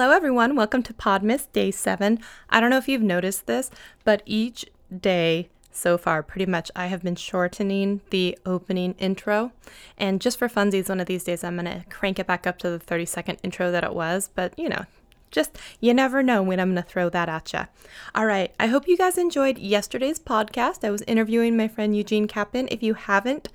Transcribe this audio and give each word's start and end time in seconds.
Hello, 0.00 0.12
everyone. 0.12 0.54
Welcome 0.54 0.84
to 0.84 0.94
Podmas 0.94 1.48
Day 1.52 1.72
7. 1.72 2.20
I 2.48 2.60
don't 2.60 2.70
know 2.70 2.76
if 2.76 2.86
you've 2.86 3.02
noticed 3.02 3.48
this, 3.48 3.68
but 4.04 4.22
each 4.26 4.64
day 4.96 5.48
so 5.72 5.98
far, 5.98 6.22
pretty 6.22 6.46
much, 6.46 6.70
I 6.76 6.86
have 6.86 7.02
been 7.02 7.16
shortening 7.16 8.00
the 8.10 8.38
opening 8.46 8.94
intro. 9.00 9.50
And 9.96 10.20
just 10.20 10.38
for 10.38 10.48
funsies, 10.48 10.88
one 10.88 11.00
of 11.00 11.08
these 11.08 11.24
days, 11.24 11.42
I'm 11.42 11.56
going 11.56 11.64
to 11.64 11.84
crank 11.90 12.20
it 12.20 12.28
back 12.28 12.46
up 12.46 12.58
to 12.58 12.70
the 12.70 12.78
30 12.78 13.06
second 13.06 13.38
intro 13.42 13.72
that 13.72 13.82
it 13.82 13.92
was. 13.92 14.30
But, 14.32 14.56
you 14.56 14.68
know, 14.68 14.84
just 15.32 15.58
you 15.80 15.92
never 15.92 16.22
know 16.22 16.44
when 16.44 16.60
I'm 16.60 16.74
going 16.74 16.84
to 16.84 16.88
throw 16.88 17.10
that 17.10 17.28
at 17.28 17.52
you. 17.52 17.66
All 18.14 18.26
right. 18.26 18.54
I 18.60 18.68
hope 18.68 18.86
you 18.86 18.96
guys 18.96 19.18
enjoyed 19.18 19.58
yesterday's 19.58 20.20
podcast. 20.20 20.86
I 20.86 20.92
was 20.92 21.02
interviewing 21.08 21.56
my 21.56 21.66
friend 21.66 21.96
Eugene 21.96 22.28
Kaplan. 22.28 22.68
If 22.70 22.84
you 22.84 22.94
haven't 22.94 23.48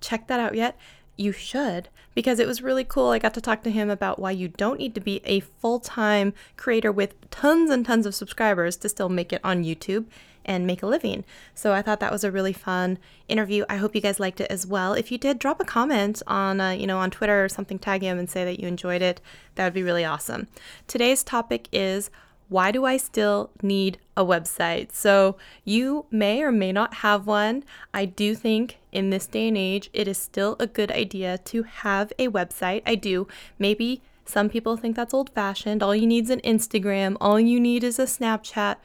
checked 0.00 0.28
that 0.28 0.38
out 0.38 0.54
yet, 0.54 0.76
you 1.18 1.32
should 1.32 1.88
because 2.14 2.38
it 2.38 2.46
was 2.46 2.62
really 2.62 2.84
cool. 2.84 3.10
I 3.10 3.18
got 3.18 3.34
to 3.34 3.40
talk 3.40 3.62
to 3.62 3.70
him 3.70 3.90
about 3.90 4.18
why 4.18 4.30
you 4.30 4.48
don't 4.48 4.78
need 4.78 4.94
to 4.94 5.00
be 5.00 5.20
a 5.24 5.40
full 5.40 5.80
time 5.80 6.32
creator 6.56 6.90
with 6.90 7.14
tons 7.30 7.70
and 7.70 7.84
tons 7.84 8.06
of 8.06 8.14
subscribers 8.14 8.76
to 8.78 8.88
still 8.88 9.08
make 9.08 9.32
it 9.32 9.40
on 9.44 9.64
YouTube 9.64 10.06
and 10.44 10.66
make 10.66 10.82
a 10.82 10.86
living. 10.86 11.24
So 11.54 11.74
I 11.74 11.82
thought 11.82 12.00
that 12.00 12.10
was 12.10 12.24
a 12.24 12.30
really 12.30 12.54
fun 12.54 12.98
interview. 13.28 13.64
I 13.68 13.76
hope 13.76 13.94
you 13.94 14.00
guys 14.00 14.18
liked 14.18 14.40
it 14.40 14.50
as 14.50 14.66
well. 14.66 14.94
If 14.94 15.12
you 15.12 15.18
did, 15.18 15.38
drop 15.38 15.60
a 15.60 15.64
comment 15.64 16.22
on, 16.26 16.60
uh, 16.60 16.70
you 16.70 16.86
know, 16.86 16.98
on 16.98 17.10
Twitter 17.10 17.44
or 17.44 17.50
something, 17.50 17.78
tag 17.78 18.02
him 18.02 18.18
and 18.18 18.30
say 18.30 18.46
that 18.46 18.58
you 18.58 18.66
enjoyed 18.66 19.02
it. 19.02 19.20
That 19.56 19.64
would 19.64 19.74
be 19.74 19.82
really 19.82 20.06
awesome. 20.06 20.48
Today's 20.86 21.22
topic 21.22 21.68
is 21.70 22.10
why 22.48 22.70
do 22.70 22.84
I 22.84 22.96
still 22.96 23.50
need 23.62 23.98
a 24.16 24.24
website? 24.24 24.92
So, 24.92 25.36
you 25.64 26.06
may 26.10 26.42
or 26.42 26.50
may 26.50 26.72
not 26.72 26.94
have 26.94 27.26
one. 27.26 27.64
I 27.92 28.06
do 28.06 28.34
think 28.34 28.78
in 28.90 29.10
this 29.10 29.26
day 29.26 29.48
and 29.48 29.58
age, 29.58 29.90
it 29.92 30.08
is 30.08 30.16
still 30.18 30.56
a 30.58 30.66
good 30.66 30.90
idea 30.90 31.38
to 31.38 31.62
have 31.64 32.12
a 32.18 32.28
website. 32.28 32.82
I 32.86 32.94
do. 32.94 33.28
Maybe 33.58 34.02
some 34.24 34.48
people 34.48 34.76
think 34.76 34.96
that's 34.96 35.14
old 35.14 35.30
fashioned. 35.30 35.82
All 35.82 35.94
you 35.94 36.06
need 36.06 36.24
is 36.24 36.30
an 36.30 36.40
Instagram, 36.40 37.16
all 37.20 37.38
you 37.38 37.60
need 37.60 37.84
is 37.84 37.98
a 37.98 38.04
Snapchat. 38.04 38.76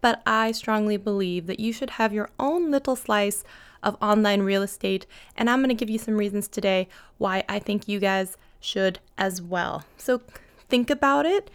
But 0.00 0.22
I 0.26 0.52
strongly 0.52 0.96
believe 0.96 1.46
that 1.46 1.60
you 1.60 1.74
should 1.74 1.90
have 1.90 2.14
your 2.14 2.30
own 2.38 2.70
little 2.70 2.96
slice 2.96 3.44
of 3.82 3.98
online 4.00 4.42
real 4.42 4.62
estate. 4.62 5.06
And 5.36 5.50
I'm 5.50 5.60
going 5.60 5.68
to 5.68 5.74
give 5.74 5.90
you 5.90 5.98
some 5.98 6.16
reasons 6.16 6.48
today 6.48 6.88
why 7.18 7.44
I 7.50 7.58
think 7.58 7.86
you 7.86 8.00
guys 8.00 8.38
should 8.60 8.98
as 9.18 9.42
well. 9.42 9.84
So, 9.98 10.22
think 10.70 10.88
about 10.88 11.26
it 11.26 11.50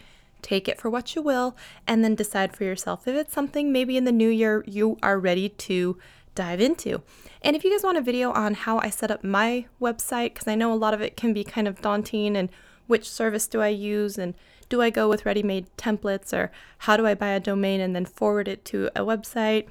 take 0.45 0.67
it 0.67 0.79
for 0.79 0.89
what 0.89 1.15
you 1.15 1.21
will, 1.21 1.57
and 1.87 2.03
then 2.03 2.13
decide 2.15 2.55
for 2.55 2.63
yourself 2.63 3.07
if 3.07 3.15
it's 3.15 3.33
something 3.33 3.71
maybe 3.71 3.97
in 3.97 4.05
the 4.05 4.11
new 4.11 4.29
year 4.29 4.63
you 4.67 4.97
are 5.01 5.19
ready 5.19 5.49
to 5.49 5.97
dive 6.35 6.61
into. 6.61 7.01
And 7.41 7.55
if 7.55 7.63
you 7.63 7.71
guys 7.71 7.83
want 7.83 7.97
a 7.97 8.01
video 8.01 8.31
on 8.31 8.53
how 8.53 8.79
I 8.79 8.89
set 8.89 9.09
up 9.09 9.23
my 9.23 9.65
website, 9.81 10.33
because 10.33 10.47
I 10.47 10.55
know 10.55 10.71
a 10.71 10.75
lot 10.75 10.93
of 10.93 11.01
it 11.01 11.17
can 11.17 11.33
be 11.33 11.43
kind 11.43 11.67
of 11.67 11.81
daunting 11.81 12.37
and 12.37 12.49
which 12.87 13.09
service 13.09 13.47
do 13.47 13.61
I 13.61 13.69
use 13.69 14.17
and 14.17 14.35
do 14.69 14.81
I 14.81 14.89
go 14.89 15.09
with 15.09 15.25
ready 15.25 15.41
made 15.41 15.67
templates 15.77 16.33
or 16.33 16.51
how 16.79 16.97
do 16.97 17.07
I 17.07 17.15
buy 17.15 17.29
a 17.29 17.39
domain 17.39 17.81
and 17.81 17.95
then 17.95 18.05
forward 18.05 18.47
it 18.47 18.65
to 18.65 18.89
a 18.95 19.01
website, 19.01 19.67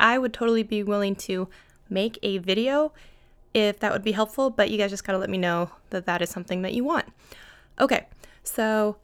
I 0.00 0.18
would 0.18 0.32
totally 0.32 0.62
be 0.62 0.82
willing 0.82 1.14
to 1.16 1.48
make 1.88 2.18
a 2.22 2.38
video 2.38 2.92
if 3.54 3.78
that 3.80 3.92
would 3.92 4.04
be 4.04 4.12
helpful, 4.12 4.50
but 4.50 4.70
you 4.70 4.78
guys 4.78 4.90
just 4.90 5.04
gotta 5.04 5.18
let 5.18 5.30
me 5.30 5.38
know 5.38 5.70
that 5.90 6.06
that 6.06 6.22
is 6.22 6.30
something 6.30 6.62
that 6.62 6.74
you 6.74 6.84
want. 6.84 7.06
Okay, 7.80 8.06
so 8.42 8.96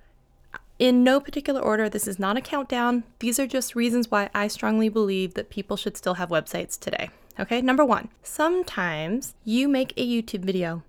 in 0.82 1.04
no 1.04 1.20
particular 1.20 1.60
order, 1.60 1.88
this 1.88 2.08
is 2.08 2.18
not 2.18 2.36
a 2.36 2.40
countdown. 2.40 3.04
These 3.20 3.38
are 3.38 3.46
just 3.46 3.76
reasons 3.76 4.10
why 4.10 4.28
I 4.34 4.48
strongly 4.48 4.88
believe 4.88 5.34
that 5.34 5.48
people 5.48 5.76
should 5.76 5.96
still 5.96 6.14
have 6.14 6.28
websites 6.28 6.76
today. 6.76 7.08
Okay, 7.38 7.62
number 7.62 7.84
one, 7.84 8.08
sometimes 8.24 9.36
you 9.44 9.68
make 9.68 9.92
a 9.96 10.04
YouTube 10.04 10.40
video 10.40 10.82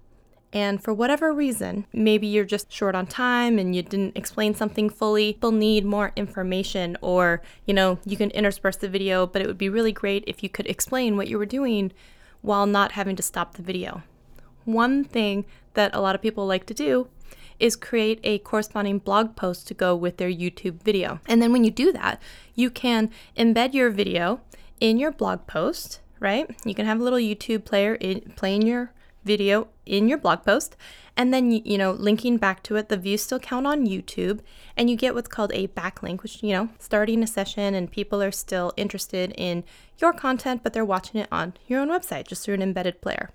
and 0.51 0.81
for 0.81 0.95
whatever 0.95 1.31
reason, 1.31 1.85
maybe 1.93 2.25
you're 2.25 2.43
just 2.43 2.73
short 2.73 2.95
on 2.95 3.05
time 3.05 3.59
and 3.59 3.75
you 3.75 3.83
didn't 3.83 4.17
explain 4.17 4.55
something 4.55 4.89
fully, 4.89 5.33
people 5.33 5.51
need 5.51 5.85
more 5.85 6.11
information, 6.15 6.97
or 7.01 7.43
you 7.67 7.75
know, 7.75 7.99
you 8.03 8.17
can 8.17 8.31
intersperse 8.31 8.77
the 8.77 8.89
video, 8.89 9.27
but 9.27 9.43
it 9.43 9.47
would 9.47 9.59
be 9.59 9.69
really 9.69 9.91
great 9.91 10.23
if 10.25 10.41
you 10.41 10.49
could 10.49 10.65
explain 10.65 11.17
what 11.17 11.27
you 11.27 11.37
were 11.37 11.45
doing 11.45 11.91
while 12.41 12.65
not 12.65 12.93
having 12.93 13.15
to 13.15 13.23
stop 13.23 13.53
the 13.53 13.61
video. 13.61 14.01
One 14.65 15.03
thing 15.03 15.45
that 15.75 15.93
a 15.93 16.01
lot 16.01 16.15
of 16.15 16.21
people 16.21 16.47
like 16.47 16.65
to 16.65 16.73
do 16.73 17.09
is 17.59 17.75
create 17.75 18.19
a 18.23 18.39
corresponding 18.39 18.99
blog 18.99 19.35
post 19.35 19.67
to 19.67 19.73
go 19.73 19.95
with 19.95 20.17
their 20.17 20.31
YouTube 20.31 20.83
video. 20.83 21.19
And 21.27 21.41
then 21.41 21.51
when 21.51 21.63
you 21.63 21.71
do 21.71 21.91
that, 21.91 22.21
you 22.55 22.69
can 22.69 23.09
embed 23.37 23.73
your 23.73 23.89
video 23.89 24.41
in 24.79 24.97
your 24.97 25.11
blog 25.11 25.47
post, 25.47 25.99
right? 26.19 26.49
You 26.65 26.75
can 26.75 26.85
have 26.85 26.99
a 26.99 27.03
little 27.03 27.19
YouTube 27.19 27.65
player 27.65 27.95
in, 27.95 28.33
playing 28.35 28.63
your 28.63 28.91
video 29.23 29.67
in 29.85 30.07
your 30.07 30.17
blog 30.17 30.43
post 30.43 30.75
and 31.15 31.33
then 31.33 31.51
you, 31.51 31.77
know 31.77 31.91
linking 31.91 32.37
back 32.37 32.63
to 32.63 32.75
it 32.75 32.89
the 32.89 32.97
views 32.97 33.21
still 33.21 33.39
count 33.39 33.67
on 33.67 33.85
youtube 33.85 34.39
and 34.75 34.89
you 34.89 34.95
get 34.95 35.13
what's 35.13 35.27
called 35.27 35.51
a 35.53 35.67
backlink 35.69 36.23
which 36.23 36.41
you 36.41 36.51
know 36.51 36.69
starting 36.79 37.21
a 37.21 37.27
session 37.27 37.73
and 37.75 37.91
people 37.91 38.21
are 38.21 38.31
still 38.31 38.73
interested 38.77 39.33
in 39.37 39.63
your 39.99 40.13
content 40.13 40.61
but 40.63 40.73
they're 40.73 40.85
watching 40.85 41.21
it 41.21 41.27
on 41.31 41.53
your 41.67 41.79
own 41.79 41.89
website 41.89 42.27
just 42.27 42.43
through 42.43 42.55
an 42.55 42.61
embedded 42.61 42.99
player. 43.01 43.29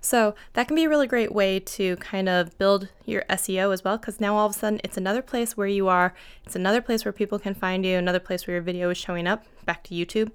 So 0.00 0.34
that 0.52 0.68
can 0.68 0.76
be 0.76 0.84
a 0.84 0.88
really 0.88 1.06
great 1.06 1.32
way 1.32 1.58
to 1.60 1.96
kind 1.96 2.28
of 2.28 2.56
build 2.58 2.88
your 3.06 3.22
seo 3.30 3.72
as 3.72 3.82
well 3.82 3.98
because 3.98 4.20
now 4.20 4.36
all 4.36 4.46
of 4.46 4.54
a 4.54 4.58
sudden 4.58 4.80
it's 4.84 4.96
another 4.96 5.22
place 5.22 5.56
where 5.56 5.66
you 5.66 5.88
are 5.88 6.14
it's 6.44 6.56
another 6.56 6.80
place 6.80 7.04
where 7.04 7.12
people 7.12 7.38
can 7.38 7.54
find 7.54 7.84
you 7.84 7.96
another 7.96 8.20
place 8.20 8.46
where 8.46 8.54
your 8.54 8.62
video 8.62 8.90
is 8.90 8.98
showing 8.98 9.26
up 9.26 9.44
back 9.64 9.82
to 9.82 9.94
youtube 9.94 10.30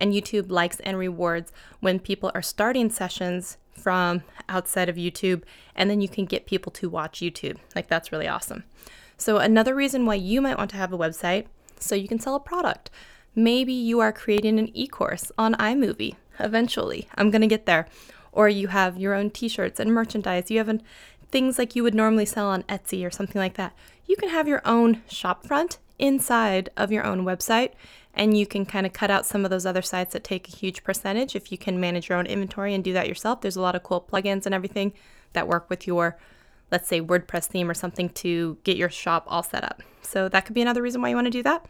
and 0.00 0.12
youtube 0.12 0.50
likes 0.50 0.80
and 0.80 0.98
rewards 0.98 1.52
when 1.80 2.00
people 2.00 2.30
are 2.34 2.42
starting 2.42 2.90
sessions 2.90 3.58
from 3.80 4.22
outside 4.48 4.88
of 4.88 4.96
YouTube, 4.96 5.42
and 5.74 5.90
then 5.90 6.00
you 6.00 6.08
can 6.08 6.26
get 6.26 6.46
people 6.46 6.70
to 6.72 6.88
watch 6.88 7.20
YouTube. 7.20 7.56
Like, 7.74 7.88
that's 7.88 8.12
really 8.12 8.28
awesome. 8.28 8.64
So, 9.16 9.38
another 9.38 9.74
reason 9.74 10.06
why 10.06 10.14
you 10.14 10.40
might 10.40 10.58
want 10.58 10.70
to 10.70 10.76
have 10.76 10.92
a 10.92 10.98
website 10.98 11.46
so 11.78 11.94
you 11.94 12.08
can 12.08 12.20
sell 12.20 12.34
a 12.34 12.40
product. 12.40 12.90
Maybe 13.34 13.72
you 13.72 14.00
are 14.00 14.12
creating 14.12 14.58
an 14.58 14.70
e 14.76 14.86
course 14.86 15.32
on 15.38 15.54
iMovie 15.54 16.16
eventually. 16.38 17.08
I'm 17.16 17.30
going 17.30 17.42
to 17.42 17.46
get 17.46 17.66
there. 17.66 17.86
Or 18.32 18.48
you 18.48 18.68
have 18.68 18.98
your 18.98 19.14
own 19.14 19.30
t 19.30 19.48
shirts 19.48 19.80
and 19.80 19.92
merchandise. 19.92 20.50
You 20.50 20.58
have 20.58 20.68
an, 20.68 20.82
things 21.30 21.58
like 21.58 21.74
you 21.74 21.82
would 21.82 21.94
normally 21.94 22.26
sell 22.26 22.46
on 22.46 22.62
Etsy 22.64 23.04
or 23.04 23.10
something 23.10 23.40
like 23.40 23.54
that. 23.54 23.74
You 24.06 24.16
can 24.16 24.28
have 24.28 24.48
your 24.48 24.62
own 24.64 25.02
shop 25.08 25.46
front 25.46 25.78
inside 26.00 26.70
of 26.76 26.90
your 26.90 27.04
own 27.04 27.24
website 27.24 27.72
and 28.14 28.36
you 28.36 28.46
can 28.46 28.66
kind 28.66 28.86
of 28.86 28.92
cut 28.92 29.10
out 29.10 29.26
some 29.26 29.44
of 29.44 29.50
those 29.50 29.66
other 29.66 29.82
sites 29.82 30.12
that 30.12 30.24
take 30.24 30.48
a 30.48 30.56
huge 30.56 30.82
percentage 30.82 31.36
if 31.36 31.52
you 31.52 31.58
can 31.58 31.78
manage 31.78 32.08
your 32.08 32.18
own 32.18 32.26
inventory 32.26 32.74
and 32.74 32.82
do 32.82 32.92
that 32.92 33.08
yourself. 33.08 33.40
There's 33.40 33.56
a 33.56 33.60
lot 33.60 33.76
of 33.76 33.82
cool 33.82 34.04
plugins 34.10 34.46
and 34.46 34.54
everything 34.54 34.92
that 35.32 35.46
work 35.46 35.70
with 35.70 35.86
your, 35.86 36.18
let's 36.72 36.88
say, 36.88 37.00
WordPress 37.00 37.46
theme 37.46 37.70
or 37.70 37.74
something 37.74 38.08
to 38.08 38.58
get 38.64 38.76
your 38.76 38.90
shop 38.90 39.24
all 39.28 39.42
set 39.42 39.62
up. 39.62 39.82
So 40.02 40.28
that 40.28 40.44
could 40.44 40.54
be 40.54 40.62
another 40.62 40.82
reason 40.82 41.00
why 41.00 41.10
you 41.10 41.14
want 41.14 41.26
to 41.26 41.30
do 41.30 41.42
that. 41.44 41.66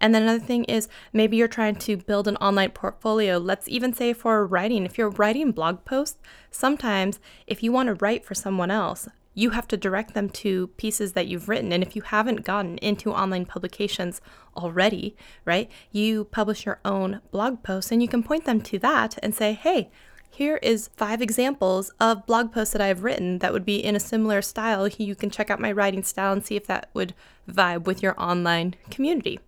And 0.00 0.14
then 0.14 0.22
another 0.22 0.44
thing 0.44 0.64
is 0.64 0.88
maybe 1.12 1.36
you're 1.36 1.48
trying 1.48 1.76
to 1.76 1.96
build 1.96 2.28
an 2.28 2.36
online 2.36 2.70
portfolio. 2.70 3.38
Let's 3.38 3.68
even 3.68 3.92
say 3.92 4.12
for 4.12 4.46
writing, 4.46 4.84
if 4.84 4.98
you're 4.98 5.10
writing 5.10 5.52
blog 5.52 5.84
posts, 5.84 6.18
sometimes 6.50 7.20
if 7.46 7.62
you 7.62 7.72
want 7.72 7.88
to 7.88 7.94
write 7.94 8.24
for 8.24 8.34
someone 8.34 8.70
else, 8.70 9.08
you 9.34 9.50
have 9.50 9.68
to 9.68 9.76
direct 9.76 10.14
them 10.14 10.30
to 10.30 10.68
pieces 10.76 11.12
that 11.12 11.26
you've 11.26 11.48
written. 11.48 11.72
And 11.72 11.82
if 11.82 11.94
you 11.94 12.02
haven't 12.02 12.44
gotten 12.44 12.78
into 12.78 13.12
online 13.12 13.46
publications 13.46 14.20
already, 14.56 15.16
right, 15.44 15.70
you 15.90 16.24
publish 16.24 16.64
your 16.64 16.80
own 16.84 17.20
blog 17.30 17.62
posts 17.62 17.92
and 17.92 18.00
you 18.00 18.08
can 18.08 18.22
point 18.22 18.44
them 18.44 18.60
to 18.62 18.78
that 18.78 19.18
and 19.22 19.34
say, 19.34 19.52
hey, 19.52 19.90
here 20.30 20.56
is 20.56 20.90
five 20.96 21.22
examples 21.22 21.92
of 22.00 22.26
blog 22.26 22.52
posts 22.52 22.72
that 22.72 22.82
I've 22.82 23.04
written 23.04 23.38
that 23.38 23.52
would 23.52 23.64
be 23.64 23.76
in 23.76 23.94
a 23.94 24.00
similar 24.00 24.42
style. 24.42 24.88
You 24.88 25.14
can 25.14 25.30
check 25.30 25.48
out 25.48 25.60
my 25.60 25.70
writing 25.70 26.02
style 26.02 26.32
and 26.32 26.44
see 26.44 26.56
if 26.56 26.66
that 26.66 26.90
would 26.92 27.14
vibe 27.48 27.84
with 27.84 28.02
your 28.02 28.20
online 28.20 28.74
community. 28.90 29.38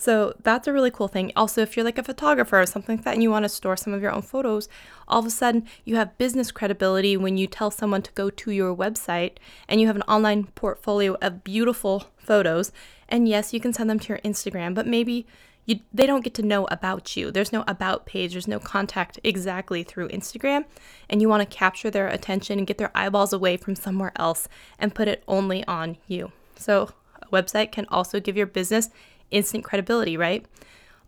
So 0.00 0.34
that's 0.42 0.66
a 0.66 0.72
really 0.72 0.90
cool 0.90 1.08
thing. 1.08 1.30
Also, 1.36 1.60
if 1.60 1.76
you're 1.76 1.84
like 1.84 1.98
a 1.98 2.02
photographer 2.02 2.58
or 2.58 2.64
something 2.64 2.96
like 2.96 3.04
that 3.04 3.12
and 3.12 3.22
you 3.22 3.30
want 3.30 3.44
to 3.44 3.50
store 3.50 3.76
some 3.76 3.92
of 3.92 4.00
your 4.00 4.12
own 4.12 4.22
photos, 4.22 4.66
all 5.06 5.18
of 5.18 5.26
a 5.26 5.30
sudden 5.30 5.66
you 5.84 5.96
have 5.96 6.16
business 6.16 6.50
credibility 6.50 7.18
when 7.18 7.36
you 7.36 7.46
tell 7.46 7.70
someone 7.70 8.00
to 8.00 8.12
go 8.12 8.30
to 8.30 8.50
your 8.50 8.74
website 8.74 9.32
and 9.68 9.78
you 9.78 9.86
have 9.88 9.96
an 9.96 10.02
online 10.02 10.44
portfolio 10.54 11.18
of 11.20 11.44
beautiful 11.44 12.06
photos. 12.16 12.72
And 13.10 13.28
yes, 13.28 13.52
you 13.52 13.60
can 13.60 13.74
send 13.74 13.90
them 13.90 13.98
to 13.98 14.08
your 14.08 14.20
Instagram, 14.20 14.74
but 14.74 14.86
maybe 14.86 15.26
you, 15.66 15.80
they 15.92 16.06
don't 16.06 16.24
get 16.24 16.32
to 16.34 16.42
know 16.42 16.64
about 16.70 17.14
you. 17.14 17.30
There's 17.30 17.52
no 17.52 17.62
about 17.68 18.06
page, 18.06 18.32
there's 18.32 18.48
no 18.48 18.58
contact 18.58 19.20
exactly 19.22 19.82
through 19.82 20.08
Instagram, 20.08 20.64
and 21.10 21.20
you 21.20 21.28
want 21.28 21.42
to 21.42 21.56
capture 21.56 21.90
their 21.90 22.08
attention 22.08 22.56
and 22.56 22.66
get 22.66 22.78
their 22.78 22.90
eyeballs 22.94 23.34
away 23.34 23.58
from 23.58 23.76
somewhere 23.76 24.12
else 24.16 24.48
and 24.78 24.94
put 24.94 25.08
it 25.08 25.22
only 25.28 25.62
on 25.66 25.98
you. 26.06 26.32
So, 26.56 26.94
a 27.20 27.26
website 27.26 27.70
can 27.70 27.84
also 27.90 28.18
give 28.18 28.36
your 28.36 28.46
business 28.46 28.88
instant 29.30 29.64
credibility, 29.64 30.16
right? 30.16 30.44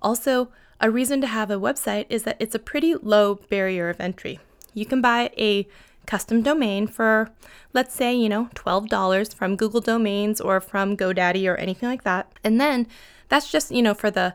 Also, 0.00 0.48
a 0.80 0.90
reason 0.90 1.20
to 1.20 1.26
have 1.26 1.50
a 1.50 1.60
website 1.60 2.06
is 2.08 2.24
that 2.24 2.36
it's 2.40 2.54
a 2.54 2.58
pretty 2.58 2.94
low 2.94 3.36
barrier 3.48 3.88
of 3.88 4.00
entry. 4.00 4.40
You 4.74 4.86
can 4.86 5.00
buy 5.00 5.30
a 5.38 5.69
custom 6.06 6.42
domain 6.42 6.88
for, 6.88 7.30
let's 7.72 7.94
say, 7.94 8.14
you 8.14 8.28
know, 8.28 8.50
$12 8.54 9.34
from 9.34 9.56
Google 9.56 9.80
Domains 9.80 10.40
or 10.40 10.60
from 10.60 10.96
GoDaddy 10.96 11.48
or 11.48 11.56
anything 11.56 11.88
like 11.88 12.04
that. 12.04 12.30
And 12.42 12.60
then 12.60 12.86
that's 13.28 13.50
just, 13.50 13.70
you 13.70 13.82
know, 13.82 13.94
for 13.94 14.10
the 14.10 14.34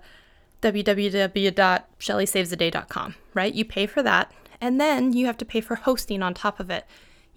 www.shellysavestheday.com, 0.61 3.15
right? 3.33 3.53
You 3.53 3.65
pay 3.65 3.85
for 3.85 4.01
that. 4.03 4.31
And 4.59 4.81
then 4.81 5.13
you 5.13 5.27
have 5.27 5.37
to 5.37 5.45
pay 5.45 5.61
for 5.61 5.75
hosting 5.75 6.23
on 6.23 6.33
top 6.33 6.59
of 6.59 6.71
it. 6.71 6.85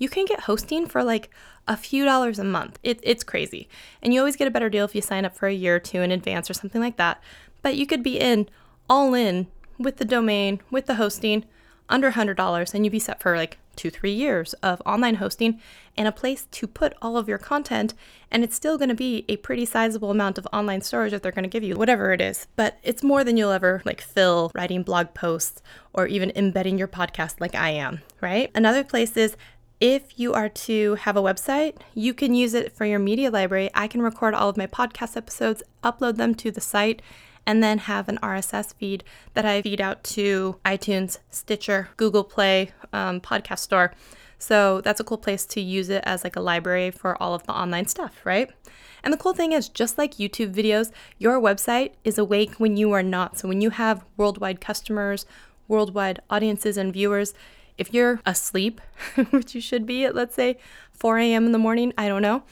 You 0.01 0.09
can 0.09 0.25
get 0.25 0.41
hosting 0.41 0.87
for 0.87 1.05
like 1.05 1.31
a 1.69 1.77
few 1.77 2.05
dollars 2.05 2.41
a 2.41 2.45
month. 2.45 2.81
It, 2.83 2.99
it's 3.05 3.23
crazy. 3.23 3.69
And 4.03 4.13
you 4.13 4.19
always 4.19 4.35
get 4.35 4.49
a 4.49 4.51
better 4.51 4.69
deal 4.69 4.85
if 4.85 4.95
you 4.95 5.03
sign 5.03 5.25
up 5.25 5.37
for 5.37 5.47
a 5.47 5.53
year 5.53 5.77
or 5.77 5.81
two 5.81 6.01
in 6.01 6.11
advance 6.11 6.51
or 6.51 6.55
something 6.55 6.81
like 6.81 6.97
that. 6.97 7.23
But 7.63 7.77
you 7.77 7.87
could 7.87 8.03
be 8.03 8.19
in 8.19 8.49
all 8.89 9.15
in 9.15 9.47
with 9.79 9.99
the 9.99 10.05
domain, 10.05 10.61
with 10.71 10.87
the 10.87 10.97
hosting, 10.97 11.45
under 11.91 12.13
$100, 12.13 12.75
and 12.75 12.85
you'd 12.85 12.91
be 12.91 12.99
set 12.99 13.21
for 13.21 13.37
like 13.37 13.59
two, 13.77 13.91
three 13.91 14.13
years 14.13 14.53
of 14.63 14.81
online 14.87 15.17
hosting 15.17 15.61
and 15.97 16.07
a 16.07 16.13
place 16.13 16.47
to 16.51 16.67
put 16.67 16.95
all 17.03 17.17
of 17.17 17.29
your 17.29 17.39
content. 17.39 17.95
And 18.31 18.45
it's 18.45 18.55
still 18.55 18.79
going 18.79 18.89
to 18.89 18.95
be 18.95 19.25
a 19.29 19.37
pretty 19.39 19.67
sizable 19.67 20.11
amount 20.11 20.39
of 20.39 20.47
online 20.53 20.83
storage 20.83 21.11
that 21.11 21.23
they're 21.23 21.33
going 21.33 21.43
to 21.43 21.49
give 21.49 21.65
you, 21.65 21.77
whatever 21.77 22.13
it 22.13 22.21
is. 22.21 22.47
But 22.57 22.79
it's 22.83 23.03
more 23.03 23.25
than 23.25 23.37
you'll 23.37 23.51
ever 23.51 23.83
like 23.85 24.01
fill 24.01 24.53
writing 24.55 24.83
blog 24.83 25.15
posts 25.15 25.63
or 25.93 26.07
even 26.07 26.33
embedding 26.37 26.79
your 26.79 26.89
podcast 26.89 27.41
like 27.41 27.55
I 27.55 27.71
am, 27.71 28.03
right? 28.21 28.51
Another 28.55 28.85
place 28.85 29.17
is 29.17 29.37
if 29.81 30.19
you 30.21 30.35
are 30.35 30.51
to 30.51 30.95
have 30.97 31.17
a 31.17 31.23
website, 31.23 31.77
you 31.95 32.13
can 32.13 32.35
use 32.35 32.53
it 32.53 32.77
for 32.77 32.85
your 32.85 32.99
media 32.99 33.31
library. 33.31 33.71
I 33.75 33.89
can 33.89 34.03
record 34.03 34.35
all 34.35 34.51
of 34.51 34.59
my 34.59 34.67
podcast 34.67 35.17
episodes, 35.17 35.63
upload 35.83 36.17
them 36.17 36.35
to 36.37 36.51
the 36.51 36.61
site, 36.61 37.01
and 37.47 37.63
then 37.63 37.79
have 37.79 38.07
an 38.09 38.19
RSS 38.23 38.75
feed 38.75 39.03
that 39.33 39.47
I 39.47 39.63
feed 39.63 39.81
out 39.81 40.05
to 40.05 40.61
iTunes, 40.67 41.19
Stitcher, 41.31 41.89
Google 41.97 42.25
Play, 42.25 42.73
um, 42.93 43.21
Podcast 43.23 43.61
Store. 43.61 43.95
So 44.39 44.83
that's 44.83 45.01
a 45.01 45.05
cool 45.05 45.19
place 45.19 45.47
to 45.47 45.61
use 45.61 45.89
it 45.89 46.03
as 46.07 46.25
like 46.25 46.37
a 46.37 46.41
library 46.41 46.91
for 46.91 47.21
all 47.23 47.35
of 47.35 47.45
the 47.47 47.53
online 47.53 47.87
stuff, 47.87 48.21
right? 48.25 48.51
And 49.03 49.13
the 49.13 49.19
cool 49.19 49.33
thing 49.33 49.53
is, 49.53 49.71
just 49.71 49.97
like 49.97 50.15
YouTube 50.15 50.55
videos, 50.55 50.93
your 51.19 51.41
website 51.41 51.93
is 52.05 52.19
awake 52.19 52.55
when 52.55 52.77
you 52.77 52.93
are 52.93 53.03
not. 53.03 53.39
So 53.39 53.49
when 53.49 53.63
you 53.63 53.71
have 53.71 54.05
worldwide 54.19 54.61
customers, 54.61 55.25
worldwide 55.69 56.21
audiences, 56.29 56.77
and 56.77 56.93
viewers, 56.93 57.33
if 57.81 57.93
you're 57.93 58.21
asleep, 58.27 58.81
which 59.31 59.55
you 59.55 59.61
should 59.61 59.87
be 59.87 60.05
at, 60.05 60.15
let's 60.15 60.35
say, 60.35 60.59
4 60.93 61.19
a.m. 61.19 61.47
in 61.47 61.53
the 61.53 61.59
morning, 61.59 61.93
I 61.97 62.07
don't 62.07 62.23
know, 62.23 62.43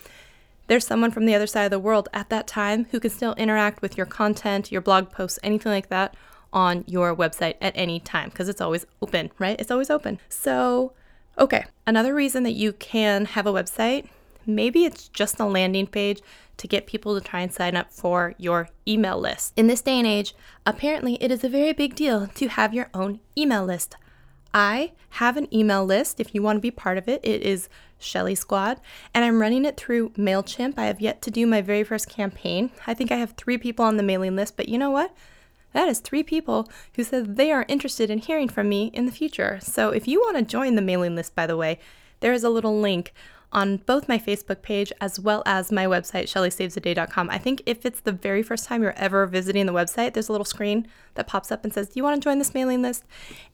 there's 0.69 0.87
someone 0.87 1.11
from 1.11 1.27
the 1.27 1.35
other 1.35 1.47
side 1.47 1.65
of 1.65 1.71
the 1.71 1.79
world 1.79 2.09
at 2.13 2.31
that 2.31 2.47
time 2.47 2.87
who 2.91 3.01
can 3.01 3.11
still 3.11 3.35
interact 3.35 3.83
with 3.83 3.97
your 3.97 4.07
content, 4.07 4.73
your 4.73 4.81
blog 4.81 5.11
posts, 5.11 5.39
anything 5.43 5.73
like 5.73 5.89
that 5.89 6.15
on 6.53 6.85
your 6.87 7.15
website 7.15 7.57
at 7.61 7.73
any 7.77 8.01
time 8.01 8.31
because 8.31 8.49
it's 8.49 8.61
always 8.61 8.87
open, 9.03 9.31
right? 9.39 9.61
It's 9.61 9.71
always 9.71 9.91
open. 9.91 10.19
So, 10.29 10.93
okay, 11.39 11.65
another 11.87 12.15
reason 12.15 12.43
that 12.45 12.53
you 12.53 12.73
can 12.73 13.27
have 13.27 13.47
a 13.47 13.53
website, 13.53 14.09
maybe 14.47 14.85
it's 14.85 15.09
just 15.09 15.41
a 15.41 15.45
landing 15.45 15.87
page 15.87 16.21
to 16.59 16.67
get 16.67 16.87
people 16.87 17.15
to 17.15 17.27
try 17.27 17.41
and 17.41 17.53
sign 17.53 17.77
up 17.77 17.93
for 17.93 18.35
your 18.39 18.69
email 18.87 19.19
list. 19.19 19.53
In 19.57 19.69
this 19.69 19.81
day 19.81 19.99
and 19.99 20.07
age, 20.07 20.35
apparently 20.67 21.23
it 21.23 21.31
is 21.31 21.45
a 21.45 21.49
very 21.49 21.73
big 21.73 21.95
deal 21.95 22.27
to 22.27 22.49
have 22.49 22.75
your 22.75 22.91
own 22.93 23.21
email 23.37 23.65
list. 23.65 23.97
I 24.53 24.93
have 25.11 25.37
an 25.37 25.53
email 25.55 25.85
list 25.85 26.21
if 26.21 26.35
you 26.35 26.43
want 26.43 26.57
to 26.57 26.61
be 26.61 26.71
part 26.71 26.99
of 26.99 27.09
it. 27.09 27.21
It 27.23 27.43
is 27.43 27.69
Shelly 27.99 28.35
Squad, 28.35 28.81
and 29.13 29.25
I'm 29.25 29.41
running 29.41 29.65
it 29.65 29.77
through 29.77 30.11
MailChimp. 30.11 30.75
I 30.77 30.87
have 30.87 31.01
yet 31.01 31.21
to 31.23 31.31
do 31.31 31.47
my 31.47 31.61
very 31.61 31.85
first 31.85 32.09
campaign. 32.09 32.71
I 32.87 32.95
think 32.95 33.11
I 33.11 33.17
have 33.17 33.33
three 33.33 33.59
people 33.59 33.85
on 33.85 33.97
the 33.97 34.03
mailing 34.03 34.37
list, 34.37 34.57
but 34.57 34.69
you 34.69 34.79
know 34.79 34.91
what? 34.91 35.15
That 35.73 35.89
is 35.89 36.01
three 36.01 36.23
people 36.23 36.71
who 36.95 37.05
said 37.05 37.37
they 37.37 37.53
are 37.53 37.67
interested 37.69 38.11
in 38.11 38.19
hearing 38.19 38.49
from 38.49 38.69
me 38.69 38.91
in 38.95 39.07
the 39.07 39.13
future. 39.13 39.59
So 39.61 39.91
if 39.91 40.09
you 40.09 40.21
want 40.21 40.39
to 40.39 40.43
join 40.43 40.75
the 40.75 40.83
mailing 40.83 41.15
list, 41.15 41.35
by 41.35 41.47
the 41.47 41.57
way, 41.57 41.79
there 42.21 42.33
is 42.33 42.45
a 42.45 42.51
little 42.51 42.81
link 42.81 43.13
on 43.53 43.79
both 43.79 44.09
my 44.09 44.19
Facebook 44.19 44.63
page 44.63 44.93
as 45.01 45.19
well 45.19 45.43
as 45.47 45.73
my 45.73 45.87
website, 45.87 46.25
shellysavesaday.com. 46.25 47.31
I 47.31 47.39
think 47.39 47.63
if 47.65 47.87
it's 47.87 48.01
the 48.01 48.13
very 48.13 48.43
first 48.43 48.67
time 48.67 48.83
you're 48.83 48.93
ever 48.93 49.27
visiting 49.27 49.67
the 49.67 49.73
website, 49.73 50.13
there's 50.13 50.29
a 50.29 50.33
little 50.33 50.45
screen 50.45 50.87
that 51.15 51.27
pops 51.27 51.51
up 51.51 51.65
and 51.65 51.73
says, 51.73 51.89
Do 51.89 51.95
you 51.97 52.05
want 52.05 52.21
to 52.21 52.27
join 52.27 52.39
this 52.39 52.55
mailing 52.55 52.83
list? 52.83 53.05